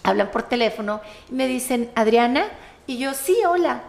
[0.03, 2.47] hablan por teléfono y me dicen, Adriana,
[2.88, 3.84] y yo, sí, hola.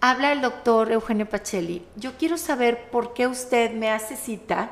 [0.00, 1.84] Habla el doctor Eugenio Pacelli.
[1.96, 4.70] Yo quiero saber por qué usted me hace cita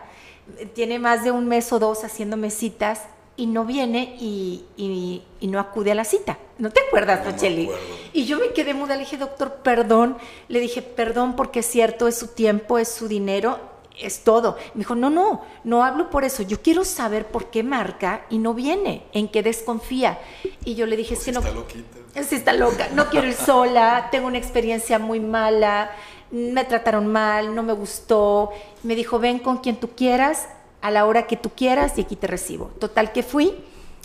[0.74, 3.02] tiene más de un mes o dos haciéndome citas
[3.36, 6.38] y no viene y, no acude a la cita.
[6.58, 7.72] ¿No te acuerdas, no
[8.12, 10.18] Y yo me quedé muda, le dije, doctor, perdón.
[10.48, 13.60] Le dije, perdón porque es cierto, es su tiempo, es su dinero.
[13.96, 14.56] es todo.
[14.74, 16.42] Me dijo, no, no, no hablo por eso.
[16.42, 20.18] Yo quiero saber por qué marca y no viene, en qué desconfía.
[20.64, 21.60] Y yo le dije, Pues es que está no.
[21.60, 21.98] loquita.
[22.24, 22.88] Sí, está loca.
[22.94, 24.08] No quiero ir sola.
[24.10, 25.90] Tengo una experiencia muy mala.
[26.30, 27.54] Me trataron mal.
[27.54, 28.50] No me gustó.
[28.82, 30.48] Me dijo, ven con quien tú quieras,
[30.80, 32.66] a la hora que tú quieras y aquí te recibo.
[32.78, 33.54] Total que fui.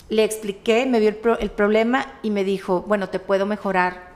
[0.08, 4.12] Le expliqué, me vio el, pro- el problema y me dijo, bueno, te puedo mejorar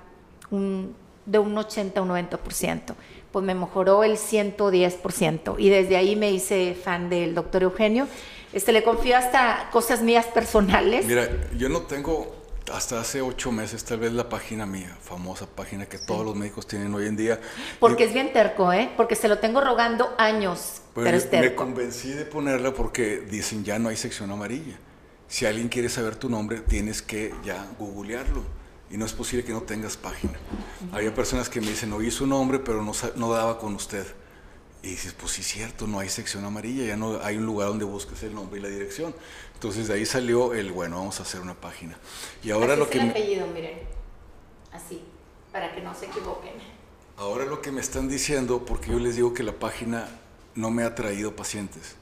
[0.51, 2.95] de un 80 a un 90%.
[3.33, 8.07] Pues me mejoró el 110% y desde ahí me hice fan del doctor Eugenio.
[8.53, 11.05] Este, le confío hasta cosas mías personales.
[11.07, 12.35] Mira, yo no tengo
[12.73, 16.67] hasta hace ocho meses tal vez la página mía, famosa página que todos los médicos
[16.67, 17.41] tienen hoy en día.
[17.81, 18.91] Porque Y- es bien terco, ¿eh?
[18.97, 23.65] Porque se lo tengo rogando años, Pero pero es me convencí de ponerla porque dicen
[23.65, 24.79] ya no hay sección amarilla.
[25.29, 28.43] Si alguien quiere saber tu nombre, tienes que ya googlearlo.
[28.91, 30.33] Y no es posible que no tengas página.
[30.93, 34.07] Había personas que me dicen, oí su nombre, pero no, no daba con usted.
[34.83, 37.85] Y dices, pues sí, cierto, no hay sección amarilla, ya no hay un lugar donde
[37.85, 39.15] busques el nombre y la dirección.
[39.59, 41.99] Entonces de ahí salió el, bueno, vamos a hacer una página.
[42.45, 42.99] Y ahora Así lo es que...
[42.99, 43.81] el me- apellido, miren.
[44.73, 45.03] Así,
[45.51, 46.53] para que no se equivoquen.
[47.17, 50.09] Ahora lo que me están diciendo, porque yo les digo que la página
[50.55, 51.97] no me ha traído pacientes.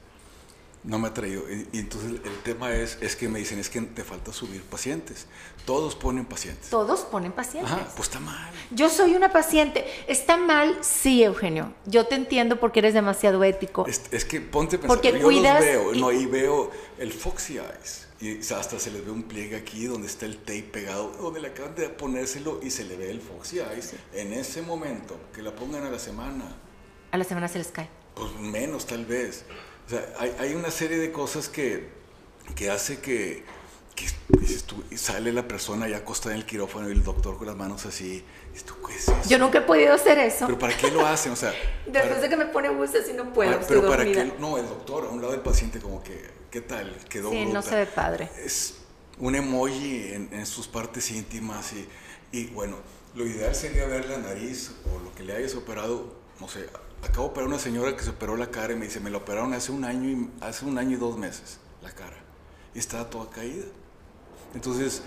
[0.87, 1.43] No me ha traído.
[1.51, 4.61] Y, y entonces el tema es, es que me dicen, es que te falta subir
[4.63, 5.27] pacientes.
[5.65, 6.69] Todos ponen pacientes.
[6.69, 7.71] Todos ponen pacientes.
[7.71, 8.49] Ajá, pues está mal.
[8.71, 9.85] Yo soy una paciente.
[10.07, 10.77] ¿Está mal?
[10.81, 11.73] Sí, Eugenio.
[11.85, 13.85] Yo te entiendo porque eres demasiado ético.
[13.85, 16.71] Es, es que ponte a pensar, Porque yo cuidas los veo, y- no, y veo
[16.97, 18.07] el Foxy Eyes.
[18.21, 21.49] Y hasta se les ve un pliegue aquí donde está el tape pegado, donde le
[21.49, 23.93] acaban de ponérselo y se le ve el Foxy Eyes.
[24.13, 26.55] En ese momento, que la pongan a la semana,
[27.11, 27.89] A la semana se les cae.
[28.15, 29.43] Pues menos tal vez.
[29.87, 31.87] O sea, hay, hay una serie de cosas que,
[32.55, 33.43] que hace que,
[33.95, 34.05] que
[34.39, 37.47] dices tú, y sale la persona ya acostada en el quirófano y el doctor con
[37.47, 38.23] las manos así.
[38.51, 39.29] Dices tú, ¿qué es eso?
[39.29, 40.45] Yo nunca he podido hacer eso.
[40.45, 41.31] ¿Pero para qué lo hacen?
[41.31, 41.53] O sea,
[41.85, 44.57] Después para- de que me pone buses y no puedo, para- pero para qué, no,
[44.57, 46.21] el doctor a un lado del paciente como que,
[46.51, 46.93] ¿qué tal?
[47.09, 47.69] Quedó Sí, no bruta.
[47.69, 48.29] se ve padre.
[48.43, 48.75] Es
[49.19, 51.87] un emoji en, en sus partes íntimas y,
[52.37, 52.75] y bueno,
[53.15, 56.67] lo ideal sería ver la nariz o lo que le hayas operado, no sé,
[57.07, 59.09] acabo de operar a una señora que se operó la cara y me dice, me
[59.09, 62.17] la operaron hace un año y, hace un año y dos meses, la cara,
[62.73, 63.65] y estaba toda caída.
[64.53, 65.01] Entonces,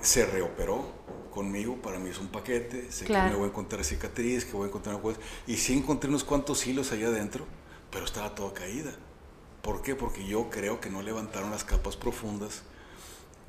[0.00, 0.84] se reoperó
[1.30, 3.26] conmigo, para mí es un paquete, sé Claro.
[3.26, 6.08] que me voy a encontrar cicatriz, que voy a encontrar una cosa, y sí encontré
[6.08, 7.46] unos cuantos hilos allá adentro,
[7.90, 8.92] pero estaba toda caída.
[9.62, 9.94] ¿Por qué?
[9.94, 12.62] Porque yo creo que no levantaron las capas profundas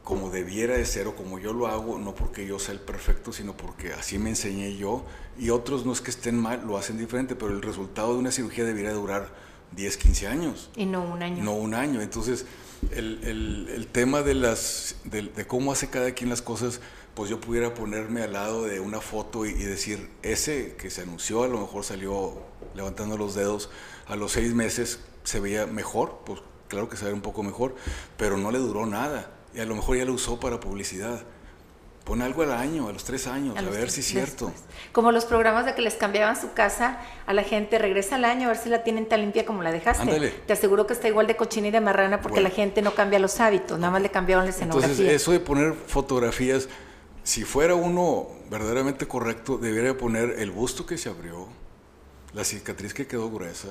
[0.07, 3.33] como debiera de ser o como yo lo hago, no porque yo sea el perfecto,
[3.33, 5.03] sino porque así me enseñé yo
[5.37, 8.31] y otros no es que estén mal, lo hacen diferente, pero el resultado de una
[8.31, 9.27] cirugía debiera durar
[9.75, 11.43] 10, 15 años, Y no un año.
[11.43, 11.99] no un año.
[12.01, 12.45] Entonces,
[12.91, 16.79] el, el- el tema de, las, de, de cómo hace cada quien las cosas,
[17.13, 21.01] pues yo pudiera ponerme al lado de una foto y, y decir, ese que se
[21.01, 22.35] anunció a lo mejor salió
[22.75, 23.69] levantando los dedos,
[24.07, 26.39] a los seis meses se veía mejor, pues
[26.69, 27.75] claro que se veía un poco mejor,
[28.15, 29.33] pero no le duró nada.
[29.57, 31.19] Y a lo mejor ya lo usó para publicidad.
[32.03, 34.45] Pon algo al año, a los tres años, a, los ver tres si es cierto.
[34.45, 34.63] después.
[34.91, 38.45] Como los programas de que les cambiaban su casa a la gente, regresa al año
[38.45, 40.03] a ver si la tienen tan limpia como la dejaste.
[40.03, 40.29] Ándale.
[40.29, 42.49] Te aseguro que está igual de cochina y de marrana porque Bueno.
[42.49, 44.91] la gente no cambia los hábitos, nada más le cambiaron la escenografía.
[44.91, 46.69] Entonces, eso de poner fotografías,
[47.23, 51.47] si fuera uno verdaderamente correcto, debería poner el busto que se abrió,
[52.33, 53.69] la cicatriz que quedó gruesa,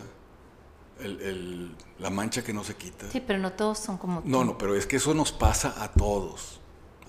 [1.00, 3.10] el- el- la mancha que no se quita.
[3.10, 4.28] Sí, pero no todos son como tú.
[4.28, 6.60] No, no, pero es que eso nos pasa a todos,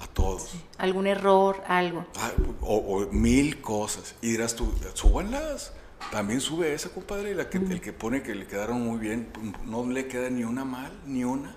[0.01, 0.49] a todos.
[0.77, 2.05] Algún error, algo.
[2.17, 4.15] Ah, o, o mil cosas.
[4.21, 5.73] Y dirás tú, súbanlas.
[6.11, 9.29] También sube esa, compadre, la que, el que pone que le quedaron muy bien,
[9.65, 11.55] no le queda ni una mal, ni una.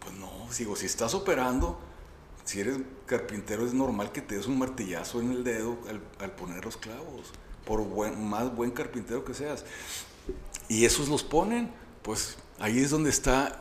[0.00, 1.78] Pues no, digo, si estás operando,
[2.44, 6.32] si eres carpintero es normal que te des un martillazo en el dedo al, al
[6.32, 7.32] poner los clavos,
[7.66, 9.66] por buen- más buen carpintero que seas.
[10.70, 11.68] Y esos los ponen,
[12.02, 13.60] pues ahí es donde está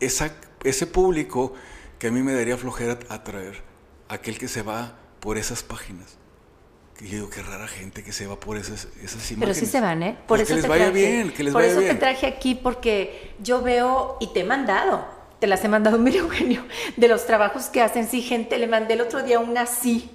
[0.00, 1.52] esa, ese público
[1.98, 3.62] que a mí me daría flojera atraer,
[4.08, 6.16] aquel que se va por esas páginas.
[6.96, 9.58] Que yo digo, qué rara gente que se va por esas, esas Pero imágenes.
[9.58, 10.16] sí se van, ¿eh?
[10.26, 10.98] Pues eso que les te vaya traje.
[10.98, 11.92] bien, que les Por vaya eso bien.
[11.92, 15.06] te traje aquí porque yo veo y te he mandado.
[15.38, 16.64] Te las he mandado, mire Eugenio,
[16.96, 18.08] de los trabajos que hacen.
[18.08, 20.08] Sí, gente, le mandé el otro día una así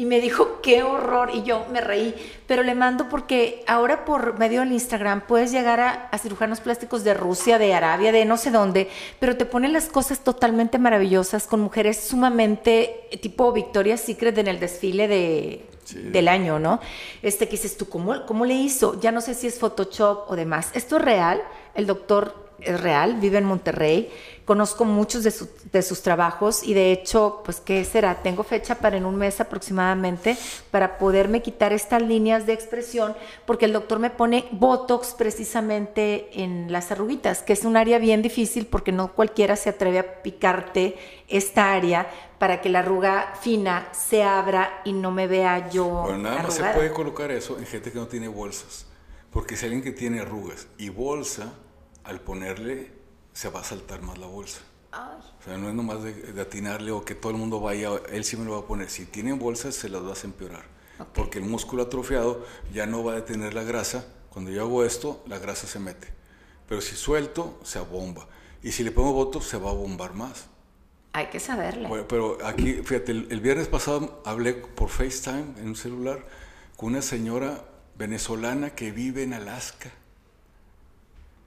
[0.00, 1.30] y me dijo, qué horror.
[1.34, 2.14] Y yo me reí.
[2.46, 7.04] Pero le mando porque ahora por medio del Instagram puedes llegar a, a cirujanos plásticos
[7.04, 11.46] de Rusia, de Arabia, de no sé dónde, pero te ponen las cosas totalmente maravillosas
[11.46, 15.98] con mujeres sumamente eh, tipo Victoria's Secret en el desfile de, Sí.
[16.00, 16.80] del año, ¿no?
[17.20, 18.98] Este que dices tú, ¿cómo, ¿cómo le hizo?
[19.00, 20.70] Ya no sé si es Photoshop o demás.
[20.72, 21.42] Esto es real.
[21.74, 24.10] El doctor es real, vive en Monterrey,
[24.44, 25.32] conozco muchos de,
[25.72, 28.22] de, sus trabajos y de hecho, pues, ¿qué será?
[28.22, 30.36] Tengo fecha para en un mes aproximadamente
[30.70, 33.14] para poderme quitar estas líneas de expresión
[33.46, 38.22] porque el doctor me pone Botox precisamente en las arruguitas, que es un área bien
[38.22, 40.96] difícil porque no cualquiera se atreve a picarte
[41.28, 45.86] esta área para que la arruga fina se abra y no me vea yo.
[45.86, 48.86] Bueno, nada más se puede colocar eso en gente que no tiene bolsas.
[49.30, 51.52] Porque si alguien que tiene arrugas y bolsa,
[52.04, 52.92] al ponerle
[53.32, 54.60] se va a saltar más la bolsa.
[54.92, 58.36] O sea, no es nomás de, atinarle o que todo el mundo vaya, él sí
[58.36, 58.90] me lo va a poner.
[58.90, 60.64] Si tienen bolsas, se las vas a empeorar.
[61.14, 64.04] Porque el músculo atrofiado ya no va a detener la grasa.
[64.30, 66.08] Cuando yo hago esto, la grasa se mete.
[66.68, 68.26] Pero si suelto, se abomba.
[68.62, 70.46] Y si le pongo voto, se va a bombar más.
[71.12, 71.88] Hay que saberle.
[71.88, 76.24] Bueno, pero aquí, fíjate, el, viernes pasado hablé por FaceTime en un celular
[76.76, 77.64] con una señora
[77.96, 79.90] venezolana que vive en Alaska.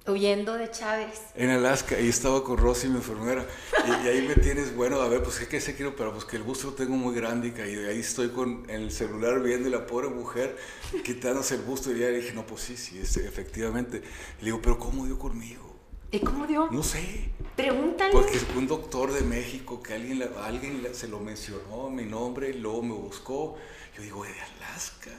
[0.05, 1.21] Huyendo de Chávez.
[1.33, 3.45] En Alaska, y estaba con Rosy, mi enfermera,
[3.87, 6.43] y, ahí me tienes, bueno, a ver, pues qué se quiero, pero pues que el
[6.43, 10.09] busto lo tengo muy grande, y ahí estoy con el celular viendo y la pobre
[10.09, 10.57] mujer
[11.05, 14.01] quitándose el busto, y ya dije, no, pues sí, sí, efectivamente.
[14.39, 15.73] le digo, pero ¿cómo dio conmigo?
[16.11, 16.69] ¿Y cómo dio?
[16.69, 17.31] No sé.
[17.55, 18.11] Pregúntale.
[18.11, 22.53] Porque es un doctor de México que alguien, alguien se lo mencionó, mi nombre, y
[22.53, 23.55] luego me buscó.
[23.95, 25.11] Yo digo, de Alaska.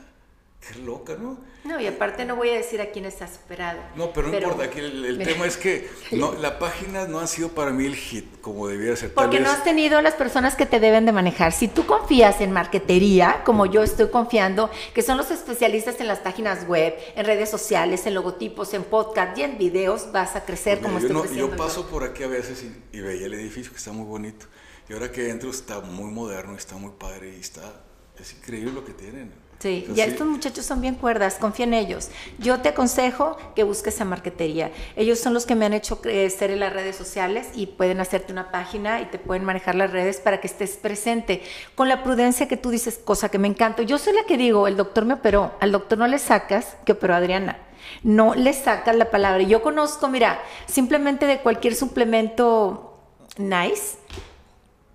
[0.66, 1.38] Qué loca, ¿no?
[1.64, 3.80] No, y aparte no voy a decir a quién está superado.
[3.96, 7.50] No, pero no importa, aquí el, tema es que no, la página no ha sido
[7.50, 9.12] para mí el hit como debiera ser.
[9.12, 11.52] Porque no has tenido las personas que te deben de manejar.
[11.52, 16.20] Si tú confías en marquetería, como yo estoy confiando, que son los especialistas en las
[16.20, 20.80] páginas web, en redes sociales, en logotipos, en podcast y en videos, vas a crecer
[20.80, 23.78] como yo estoy Yo paso por aquí a veces y, y veía el edificio que
[23.78, 24.46] está muy bonito.
[24.88, 27.82] Y ahora que entro está muy moderno, está muy padre y está...
[28.18, 29.43] Es increíble lo que tienen.
[29.58, 32.10] Sí, ya estos muchachos son bien cuerdas, confía en ellos.
[32.38, 34.70] Yo te aconsejo que busques a marquetería.
[34.94, 38.32] Ellos son los que me han hecho crecer en las redes sociales y pueden hacerte
[38.32, 41.42] una página y te pueden manejar las redes para que estés presente
[41.74, 43.82] con la prudencia que tú dices, cosa que me encanta.
[43.82, 46.92] Yo soy la que digo, el doctor me operó, al doctor no le sacas que
[46.92, 47.58] operó Adriana.
[48.02, 49.42] No le sacas la palabra.
[49.42, 52.98] Yo conozco, mira, simplemente de cualquier suplemento
[53.36, 53.98] nice,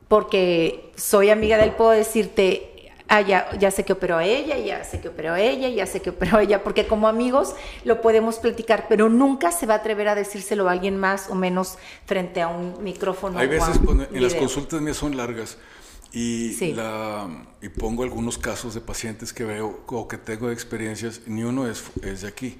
[0.07, 2.68] porque soy amiga de él, puedo decirte,
[3.09, 5.85] ah, ya, ya sé que operó a ella, ya sé que operó a ella, ya
[5.85, 9.73] sé que operó a ella, porque como amigos lo podemos platicar, pero nunca se va
[9.73, 13.37] a atrever a decírselo a alguien más o menos frente a un micrófono.
[13.39, 15.57] Hay veces cuando, en las consultas mías son largas
[16.11, 17.27] y, la,
[17.61, 21.67] y pongo algunos casos de pacientes que veo o que tengo de experiencias, ni uno
[21.67, 22.59] es, es de aquí.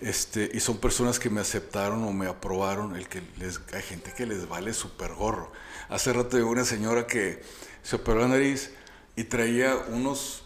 [0.00, 4.12] Este, y son personas que me aceptaron o me aprobaron, el que les, hay gente
[4.14, 5.50] que les vale súper gorro.
[5.88, 7.42] Hace rato llegó una señora que
[7.82, 8.70] se operó la nariz,
[9.16, 10.44] y traía unos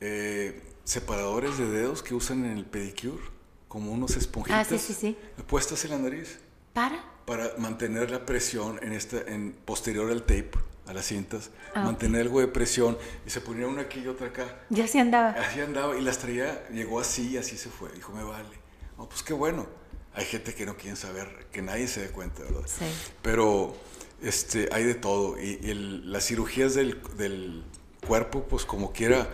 [0.00, 3.22] eh, separadores de dedos que usan en el pedicure,
[3.68, 4.66] como unos esponjitas.
[4.66, 5.16] Ah, sí, sí, sí.
[5.46, 6.38] Puestas en la nariz.
[6.72, 7.04] ¿Para?
[7.26, 10.52] Para mantener la presión en esta, en posterior al tape,
[10.86, 12.98] a las cintas, ah, mantener algo de presión.
[13.26, 14.62] Y se ponía una aquí y otra acá.
[14.70, 15.30] Ya así andaba.
[15.30, 15.96] Así andaba.
[15.96, 17.92] Y las traía, llegó así y así se fue.
[17.92, 18.58] Dijo, me vale.
[18.96, 19.66] Oh, pues qué bueno.
[20.14, 22.66] Hay gente que no quiere saber, que nadie se dé cuenta, ¿verdad?
[22.66, 22.84] Sí.
[23.22, 23.76] Pero
[24.22, 25.38] este, hay de todo.
[25.40, 25.58] Y,
[26.04, 27.64] las cirugías del, del
[28.10, 29.28] cuerpo, pues como quiera,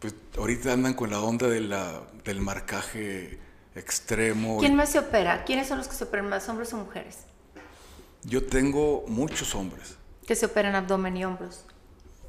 [0.00, 3.38] pues ahorita andan con la onda de la, del marcaje
[3.74, 4.58] extremo.
[4.58, 5.42] ¿Quién más se opera?
[5.46, 7.20] ¿Quiénes son los que se operan más, hombres o mujeres?
[8.24, 9.96] Yo tengo muchos hombres.
[10.26, 11.64] Que se operan abdomen y hombros.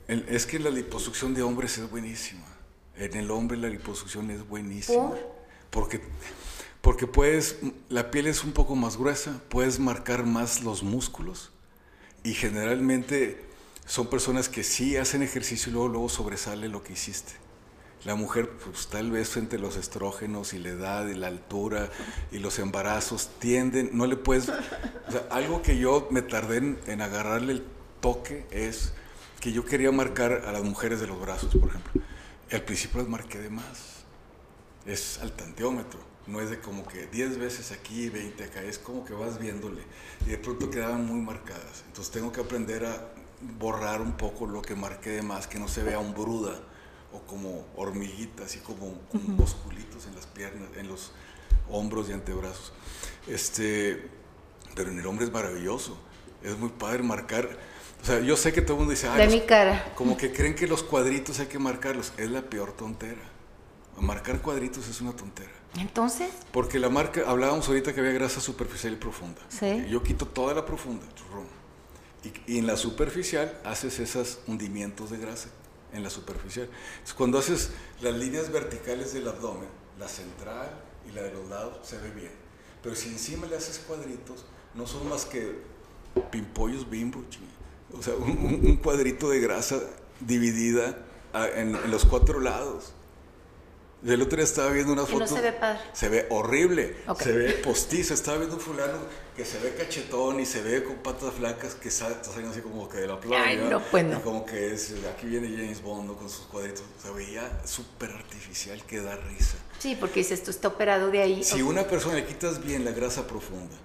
[0.07, 2.47] es que la liposucción de hombres es buenísima.
[2.95, 5.09] En el hombre la liposucción es buenísima.
[5.09, 5.19] ¿Por?
[5.69, 5.99] Porque,
[6.79, 7.57] porque puedes,
[7.89, 11.51] la piel es un poco más gruesa, puedes marcar más los músculos
[12.23, 13.51] y generalmente
[13.85, 17.33] son personas que sí hacen ejercicio y luego, luego sobresale lo que hiciste.
[18.05, 21.89] La mujer, pues tal vez a los estrógenos y la edad y la altura
[22.33, 24.51] y los embarazos tienden, no le puedes...
[25.29, 27.63] Algo que yo me tardé en, agarrarle el
[28.01, 28.93] toque es
[29.39, 32.01] que yo quería marcar a las mujeres de los brazos, por ejemplo.
[32.51, 34.03] al principio las marqué de más.
[34.85, 35.99] Es al tanteómetro.
[36.27, 38.61] No es de como que 10 veces aquí y 20 acá.
[38.63, 39.81] Es como que vas viéndole.
[40.25, 41.83] Y de pronto quedaban muy marcadas.
[41.87, 43.13] Entonces tengo que aprender a
[43.59, 46.59] borrar un poco lo que marqué de más, que no se vea un bruda
[47.13, 51.11] o como hormiguitas, así como, musculitos en las piernas, en los
[51.69, 52.73] hombros y antebrazos.
[53.27, 54.09] Este,
[54.75, 55.97] pero en el hombre es maravilloso,
[56.43, 57.49] es muy padre marcar.
[58.01, 59.93] O sea, yo sé que todo el mundo dice, de mi cara.
[59.95, 62.11] Como que creen que los cuadritos hay que marcarlos.
[62.17, 63.21] Es la peor tontera.
[63.97, 65.51] Marcar cuadritos es una tontera.
[65.79, 66.29] Entonces.
[66.51, 69.41] Porque la marca, hablábamos ahorita que había grasa superficial y profunda.
[69.47, 69.85] Sí.
[69.87, 71.05] Yo quito toda la profunda,
[72.47, 75.49] y, en la superficial haces esos hundimientos de grasa,
[75.91, 76.67] en la superficial.
[76.67, 77.71] Entonces, cuando haces
[78.01, 79.69] las líneas verticales del abdomen,
[79.99, 80.69] la central
[81.09, 82.31] y la de los lados, se ve bien.
[82.81, 85.61] Pero si encima le haces cuadritos, no son más que
[86.31, 87.23] pimpollos bimbo,
[87.97, 89.79] o sea, un, cuadrito de grasa
[90.19, 90.97] dividida
[91.55, 92.93] en, los cuatro lados.
[94.05, 95.19] El otro día estaba viendo una foto.
[95.19, 95.79] no se ve padre.
[95.93, 96.97] Se ve horrible.
[97.19, 98.13] Se ve postizo.
[98.13, 98.97] Estaba viendo un fulano
[99.35, 102.89] que se ve cachetón y se ve con patas flacas que está saliendo así como
[102.89, 103.43] que de la playa.
[103.45, 104.21] Ay, no, pues no.
[104.21, 106.83] como que es, aquí viene James Bond con sus cuadritos.
[107.01, 109.55] Se veía súper artificial que da risa.
[109.79, 111.43] Sí, porque dices, esto está operado de ahí.
[111.43, 113.75] Si una persona le quitas bien la grasa profunda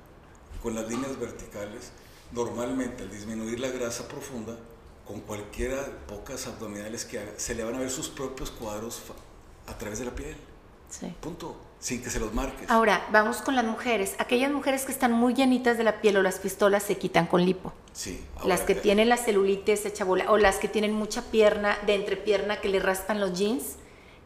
[0.63, 1.93] con las líneas verticales,
[2.33, 4.59] normalmente al disminuir la grasa profunda,
[5.07, 9.01] con cualquiera pocas abdominales que haga, se le van a ver sus propios cuadros
[9.69, 10.37] a través de la piel.
[10.89, 11.13] Sí.
[11.21, 11.57] Punto.
[11.81, 12.69] Sin que se los marques.
[12.69, 14.17] Ahora, vamos con las mujeres.
[14.19, 17.45] Aquellas mujeres que están muy llenitas de la piel o las pistolas se quitan con
[17.45, 17.73] lipo.
[17.93, 18.21] Sí.
[18.45, 22.61] las que tienen la celulitis hecha bola o las que tienen mucha pierna de entrepierna
[22.61, 23.77] que le raspan los jeans,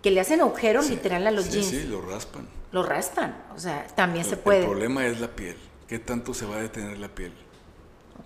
[0.02, 1.66] que le hacen agujeros literal a los jeans.
[1.66, 2.48] Sí, lo raspan.
[2.70, 3.36] Lo raspan.
[3.54, 4.60] O sea, también se puede.
[4.60, 5.56] El problema es la piel.
[5.88, 7.34] ¿Qué tanto se va a detener la piel?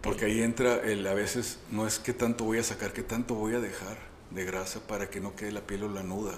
[0.03, 3.35] Porque ahí entra el, a veces no es qué tanto voy a sacar, qué tanto
[3.35, 3.97] voy a dejar
[4.31, 6.35] de grasa para que no quede la piel o la nuda.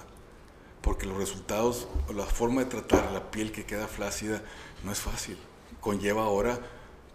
[0.82, 4.42] Porque los resultados, la forma de tratar la piel que queda flácida
[4.84, 5.36] no es fácil.
[5.80, 6.58] Conlleva ahora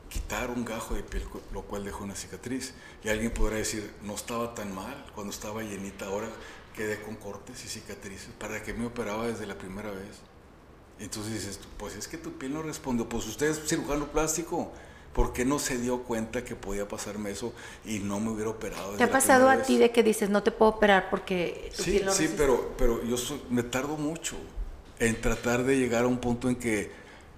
[0.10, 2.74] quitar un gajo de piel, lo cual deja una cicatriz.
[3.04, 6.30] Y alguien podrá decir, no estaba tan mal cuando estaba llenita, ahora
[6.76, 8.30] quedé con cortes y cicatrices.
[8.40, 10.20] ¿Para qué me operaba desde la primera vez?
[11.00, 13.04] Entonces dices, pues es que tu piel no responde.
[13.06, 14.72] Pues usted es cirujano plástico.
[15.14, 17.54] ¿Por qué no se dio cuenta que podía pasarme eso
[17.86, 18.96] y no me hubiera operado?
[18.96, 22.02] ¿Te ha pasado a ti de que dices, no te puedo operar porque tu sí,
[22.12, 23.16] Sí, pero, pero yo
[23.52, 24.36] me tardo mucho
[25.00, 26.92] en tratar de llegar a un punto en que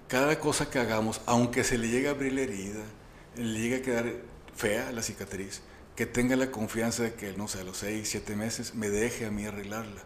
[0.08, 2.82] cada cosa que hagamos, aunque se le llegue a abrir la herida,
[3.36, 4.12] le llegue a quedar
[4.54, 5.60] fea la cicatriz,
[5.94, 9.26] que tenga la confianza de que, no sé, a los seis, siete meses me deje
[9.26, 10.02] a mí arreglarla.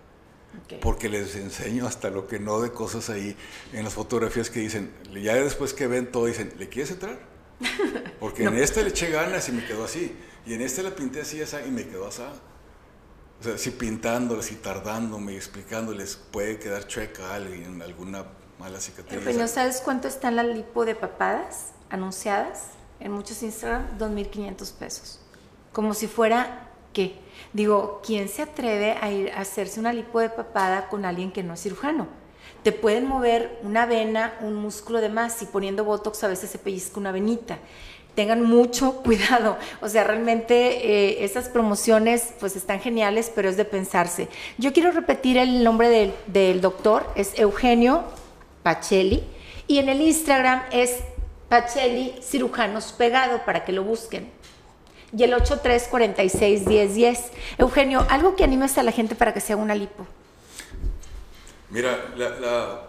[0.81, 3.37] Porque les enseño hasta lo que no de cosas ahí
[3.73, 4.93] en las fotografías que dicen,
[5.23, 7.30] ya después que ven todo, dicen, ¿le quieres entrar?
[8.19, 10.17] Porque en esta le eché ganas y me quedó así.
[10.47, 12.23] Y en este la pinté así esa, y me quedó así.
[13.41, 18.27] O sea, si pintándoles y tardándome y explicándoles puede quedar chueca a alguien, alguna
[18.59, 19.21] mala cicatriz.
[19.25, 22.65] Pero ¿no sabes cuánto están las lipo de papadas anunciadas
[23.01, 23.99] en muchos Instagram?
[23.99, 25.21] 2.500 pesos.
[25.73, 27.19] Como si fuera, ¿qué?
[27.55, 31.43] Digo, ¿quién se atreve a ir a hacerse una lipo de papada con alguien que
[31.43, 32.20] no es cirujano?
[32.63, 36.59] Te pueden mover una vena, un músculo de más y poniendo Botox a veces se
[36.59, 37.59] pellizca una venita.
[38.15, 43.65] Tengan mucho cuidado, o sea, realmente eh, esas promociones pues están geniales, pero es de
[43.65, 44.29] pensarse.
[44.59, 48.05] Yo quiero repetir el nombre del, doctor, es Eugenio
[48.63, 49.23] Pacelli,
[49.67, 50.99] y en el Instagram es
[51.49, 54.29] Pacelli Cirujanos Pegado para que lo busquen
[55.17, 57.19] y el 83461010.
[57.59, 60.07] Eugenio, algo que animes a la gente para que se haga una lipo.
[61.71, 62.89] Mira, la,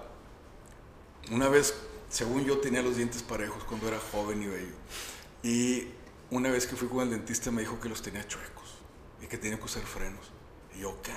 [1.32, 1.76] una vez,
[2.10, 4.74] según yo, tenía los dientes parejos cuando era joven y bello.
[5.44, 5.88] Y
[6.32, 8.76] una vez que fui con el dentista me dijo que los tenía chuecos
[9.22, 10.32] y que tenía que usar frenos.
[10.76, 11.12] Y yo, ¿qué?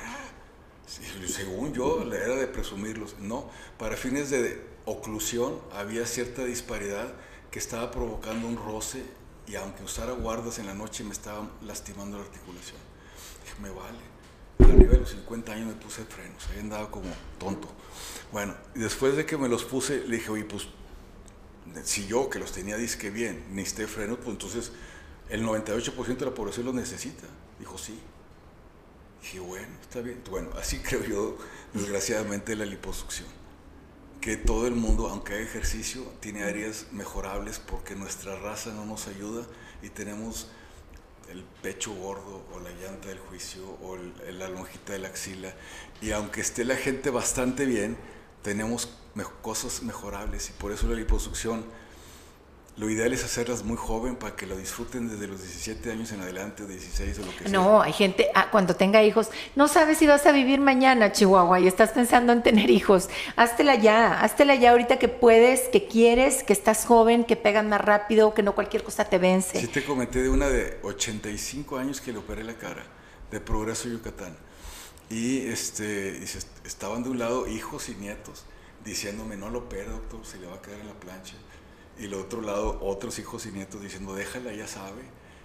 [1.26, 3.18] según yo, era de presumirlos.
[3.18, 3.48] No,
[3.78, 7.14] para fines de oclusión había cierta disparidad
[7.50, 9.02] que estaba provocando un roce
[9.46, 12.78] y aunque usara guardas en la noche me estaba lastimando la articulación.
[13.42, 14.13] Dije, me vale
[14.58, 17.68] arriba de los 50 años me puse frenos, ahí andaba como tonto.
[18.32, 20.66] Bueno, después de que me los puse, le dije, oye, pues,
[21.84, 24.72] si yo que los tenía disque bien, necesité frenos, pues entonces
[25.28, 27.26] el 98% de la población los necesita.
[27.58, 27.98] Dijo, sí.
[29.22, 30.22] Dije, bueno, está bien.
[30.30, 31.38] Bueno, así creo yo,
[31.72, 33.28] desgraciadamente, la liposucción.
[34.20, 39.06] Que todo el mundo, aunque haga ejercicio, tiene áreas mejorables porque nuestra raza no nos
[39.06, 39.46] ayuda
[39.82, 40.48] y tenemos
[41.30, 43.96] el pecho gordo o la llanta del juicio o
[44.30, 45.54] la lonjita de la axila.
[46.00, 47.96] Y aunque esté la gente bastante bien,
[48.42, 48.88] tenemos
[49.42, 51.64] cosas mejorables y por eso la liposucción
[52.76, 56.20] lo ideal es hacerlas muy joven para que lo disfruten desde los 17 años en
[56.20, 57.48] adelante, 16 o lo que sea.
[57.48, 61.60] No, hay gente, ah, cuando tenga hijos, no sabes si vas a vivir mañana, Chihuahua,
[61.60, 63.10] y estás pensando en tener hijos.
[63.36, 67.80] Háztela ya, háztela ya ahorita que puedes, que quieres, que estás joven, que pegan más
[67.80, 69.60] rápido, que no cualquier cosa te vence.
[69.60, 72.84] Sí te comenté de una de 85 años que le operé la cara,
[73.30, 74.36] de Progreso Yucatán.
[75.10, 76.24] Y este,
[76.64, 78.46] estaban de un lado hijos y nietos
[78.84, 81.34] diciéndome, no lo opere, doctor, se le va a quedar en la plancha
[81.98, 85.02] y el otro lado otros hijos y nietos diciendo, déjala, ya sabe.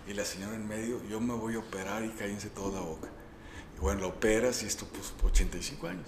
[0.07, 3.09] Y la señora en medio, yo me voy a operar y cállense toda la boca.
[3.77, 6.05] Y bueno, la operas y esto pues 85 años.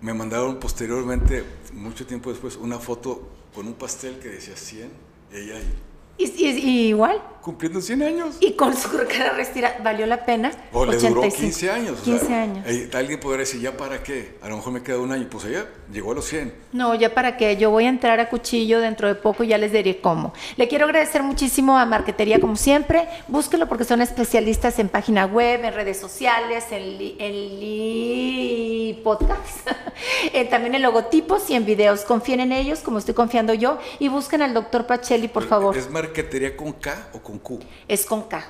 [0.00, 4.90] Me mandaron posteriormente, mucho tiempo después, una foto con un pastel que decía 100,
[5.32, 6.24] ella y...
[6.24, 7.22] ¿Y, igual?
[7.44, 8.36] Cumpliendo 100 años.
[8.40, 10.50] Y con su cara respira, ¿valió la pena?
[10.72, 12.00] O le duró 15 años.
[12.00, 12.66] 15 años.
[12.94, 14.38] alguien podría decir, ¿ya para qué?
[14.40, 15.28] A lo mejor me queda un año.
[15.30, 16.54] Pues ella llegó a los 100.
[16.72, 17.58] No, ¿ya para qué?
[17.58, 20.32] Yo voy a entrar a cuchillo dentro de poco y ya les diré cómo.
[20.56, 23.06] Le quiero agradecer muchísimo a Marquetería, como siempre.
[23.28, 29.68] Búsquelo porque son especialistas en página web, en redes sociales, en, en podcast,
[30.50, 32.00] también en logotipos y en videos.
[32.02, 35.76] Confíen en ellos, como estoy confiando yo, y busquen al doctor Pacheli, por favor.
[35.76, 37.60] ¿Es Marquetería con K o con Q?
[37.88, 38.44] Es con K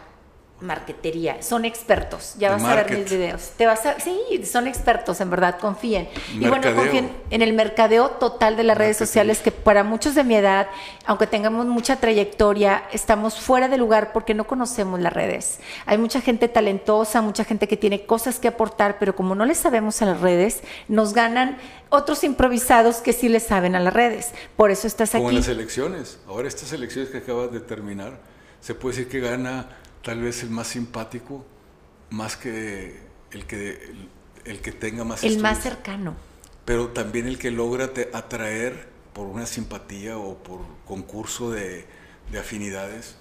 [0.61, 3.51] marquetería, son expertos, ya vas a ver mis videos.
[3.57, 6.09] Te vas a, sí, son expertos, en verdad, confíen.
[6.33, 10.25] Y bueno, confíen en el mercadeo total de las redes sociales, que para muchos de
[10.25, 10.69] mi edad,
[11.07, 15.61] aunque tengamos mucha trayectoria, estamos fuera de lugar porque no conocemos las redes.
[15.87, 19.55] Hay mucha gente talentosa, mucha gente que tiene cosas que aportar, pero como no le
[19.55, 21.59] sabemos a las redes, nos ganan
[21.91, 24.33] otros improvisados que sí le saben a las redes.
[24.57, 25.19] Por eso estás aquí.
[25.19, 26.19] Como en las elecciones.
[26.27, 28.19] Ahora estas elecciones que acabas de terminar,
[28.65, 29.69] se puede decir que gana
[30.03, 31.45] tal vez el más simpático,
[32.09, 32.99] más que
[33.31, 33.93] el que,
[34.47, 35.23] el, que tenga más...
[35.23, 36.15] El más cercano.
[36.65, 41.85] Pero también el que logra atraer por una simpatía o por concurso de,
[42.33, 43.17] de afinidades.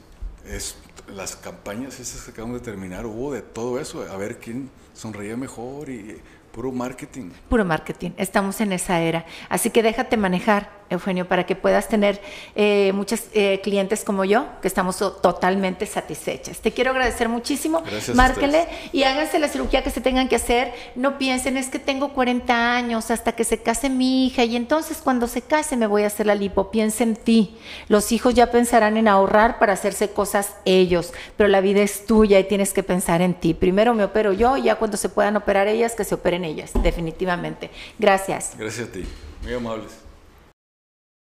[0.48, 0.78] Es,
[1.14, 5.36] las campañas esas que acabamos de terminar, hubo de todo eso, a ver quién sonreía
[5.36, 6.22] mejor y
[6.54, 7.32] puro marketing.
[7.50, 9.26] Puro marketing, estamos en esa era.
[9.50, 12.22] Así que déjate manejar Eugenio, para que puedas tener
[12.56, 16.60] eh, muchos eh, clientes como yo, que estamos totalmente satisfechas.
[16.60, 17.82] Te quiero agradecer muchísimo.
[17.82, 20.74] Gracias Márquenle y háganse la cirugía que se tengan que hacer.
[20.96, 25.00] No piensen, es que tengo 40 años hasta que se case mi hija y entonces
[25.04, 26.72] cuando se case me voy a hacer la lipo.
[26.72, 27.58] Piensa en ti.
[27.88, 32.40] Los hijos ya pensarán en ahorrar para hacerse cosas ellos, pero la vida es tuya
[32.40, 33.54] y tienes que pensar en ti.
[33.54, 36.72] Primero me opero yo y ya cuando se puedan operar ellas, que se operen ellas,
[36.82, 37.70] definitivamente.
[38.00, 38.54] Gracias.
[38.58, 39.06] Gracias a ti.
[39.44, 40.03] Muy amables.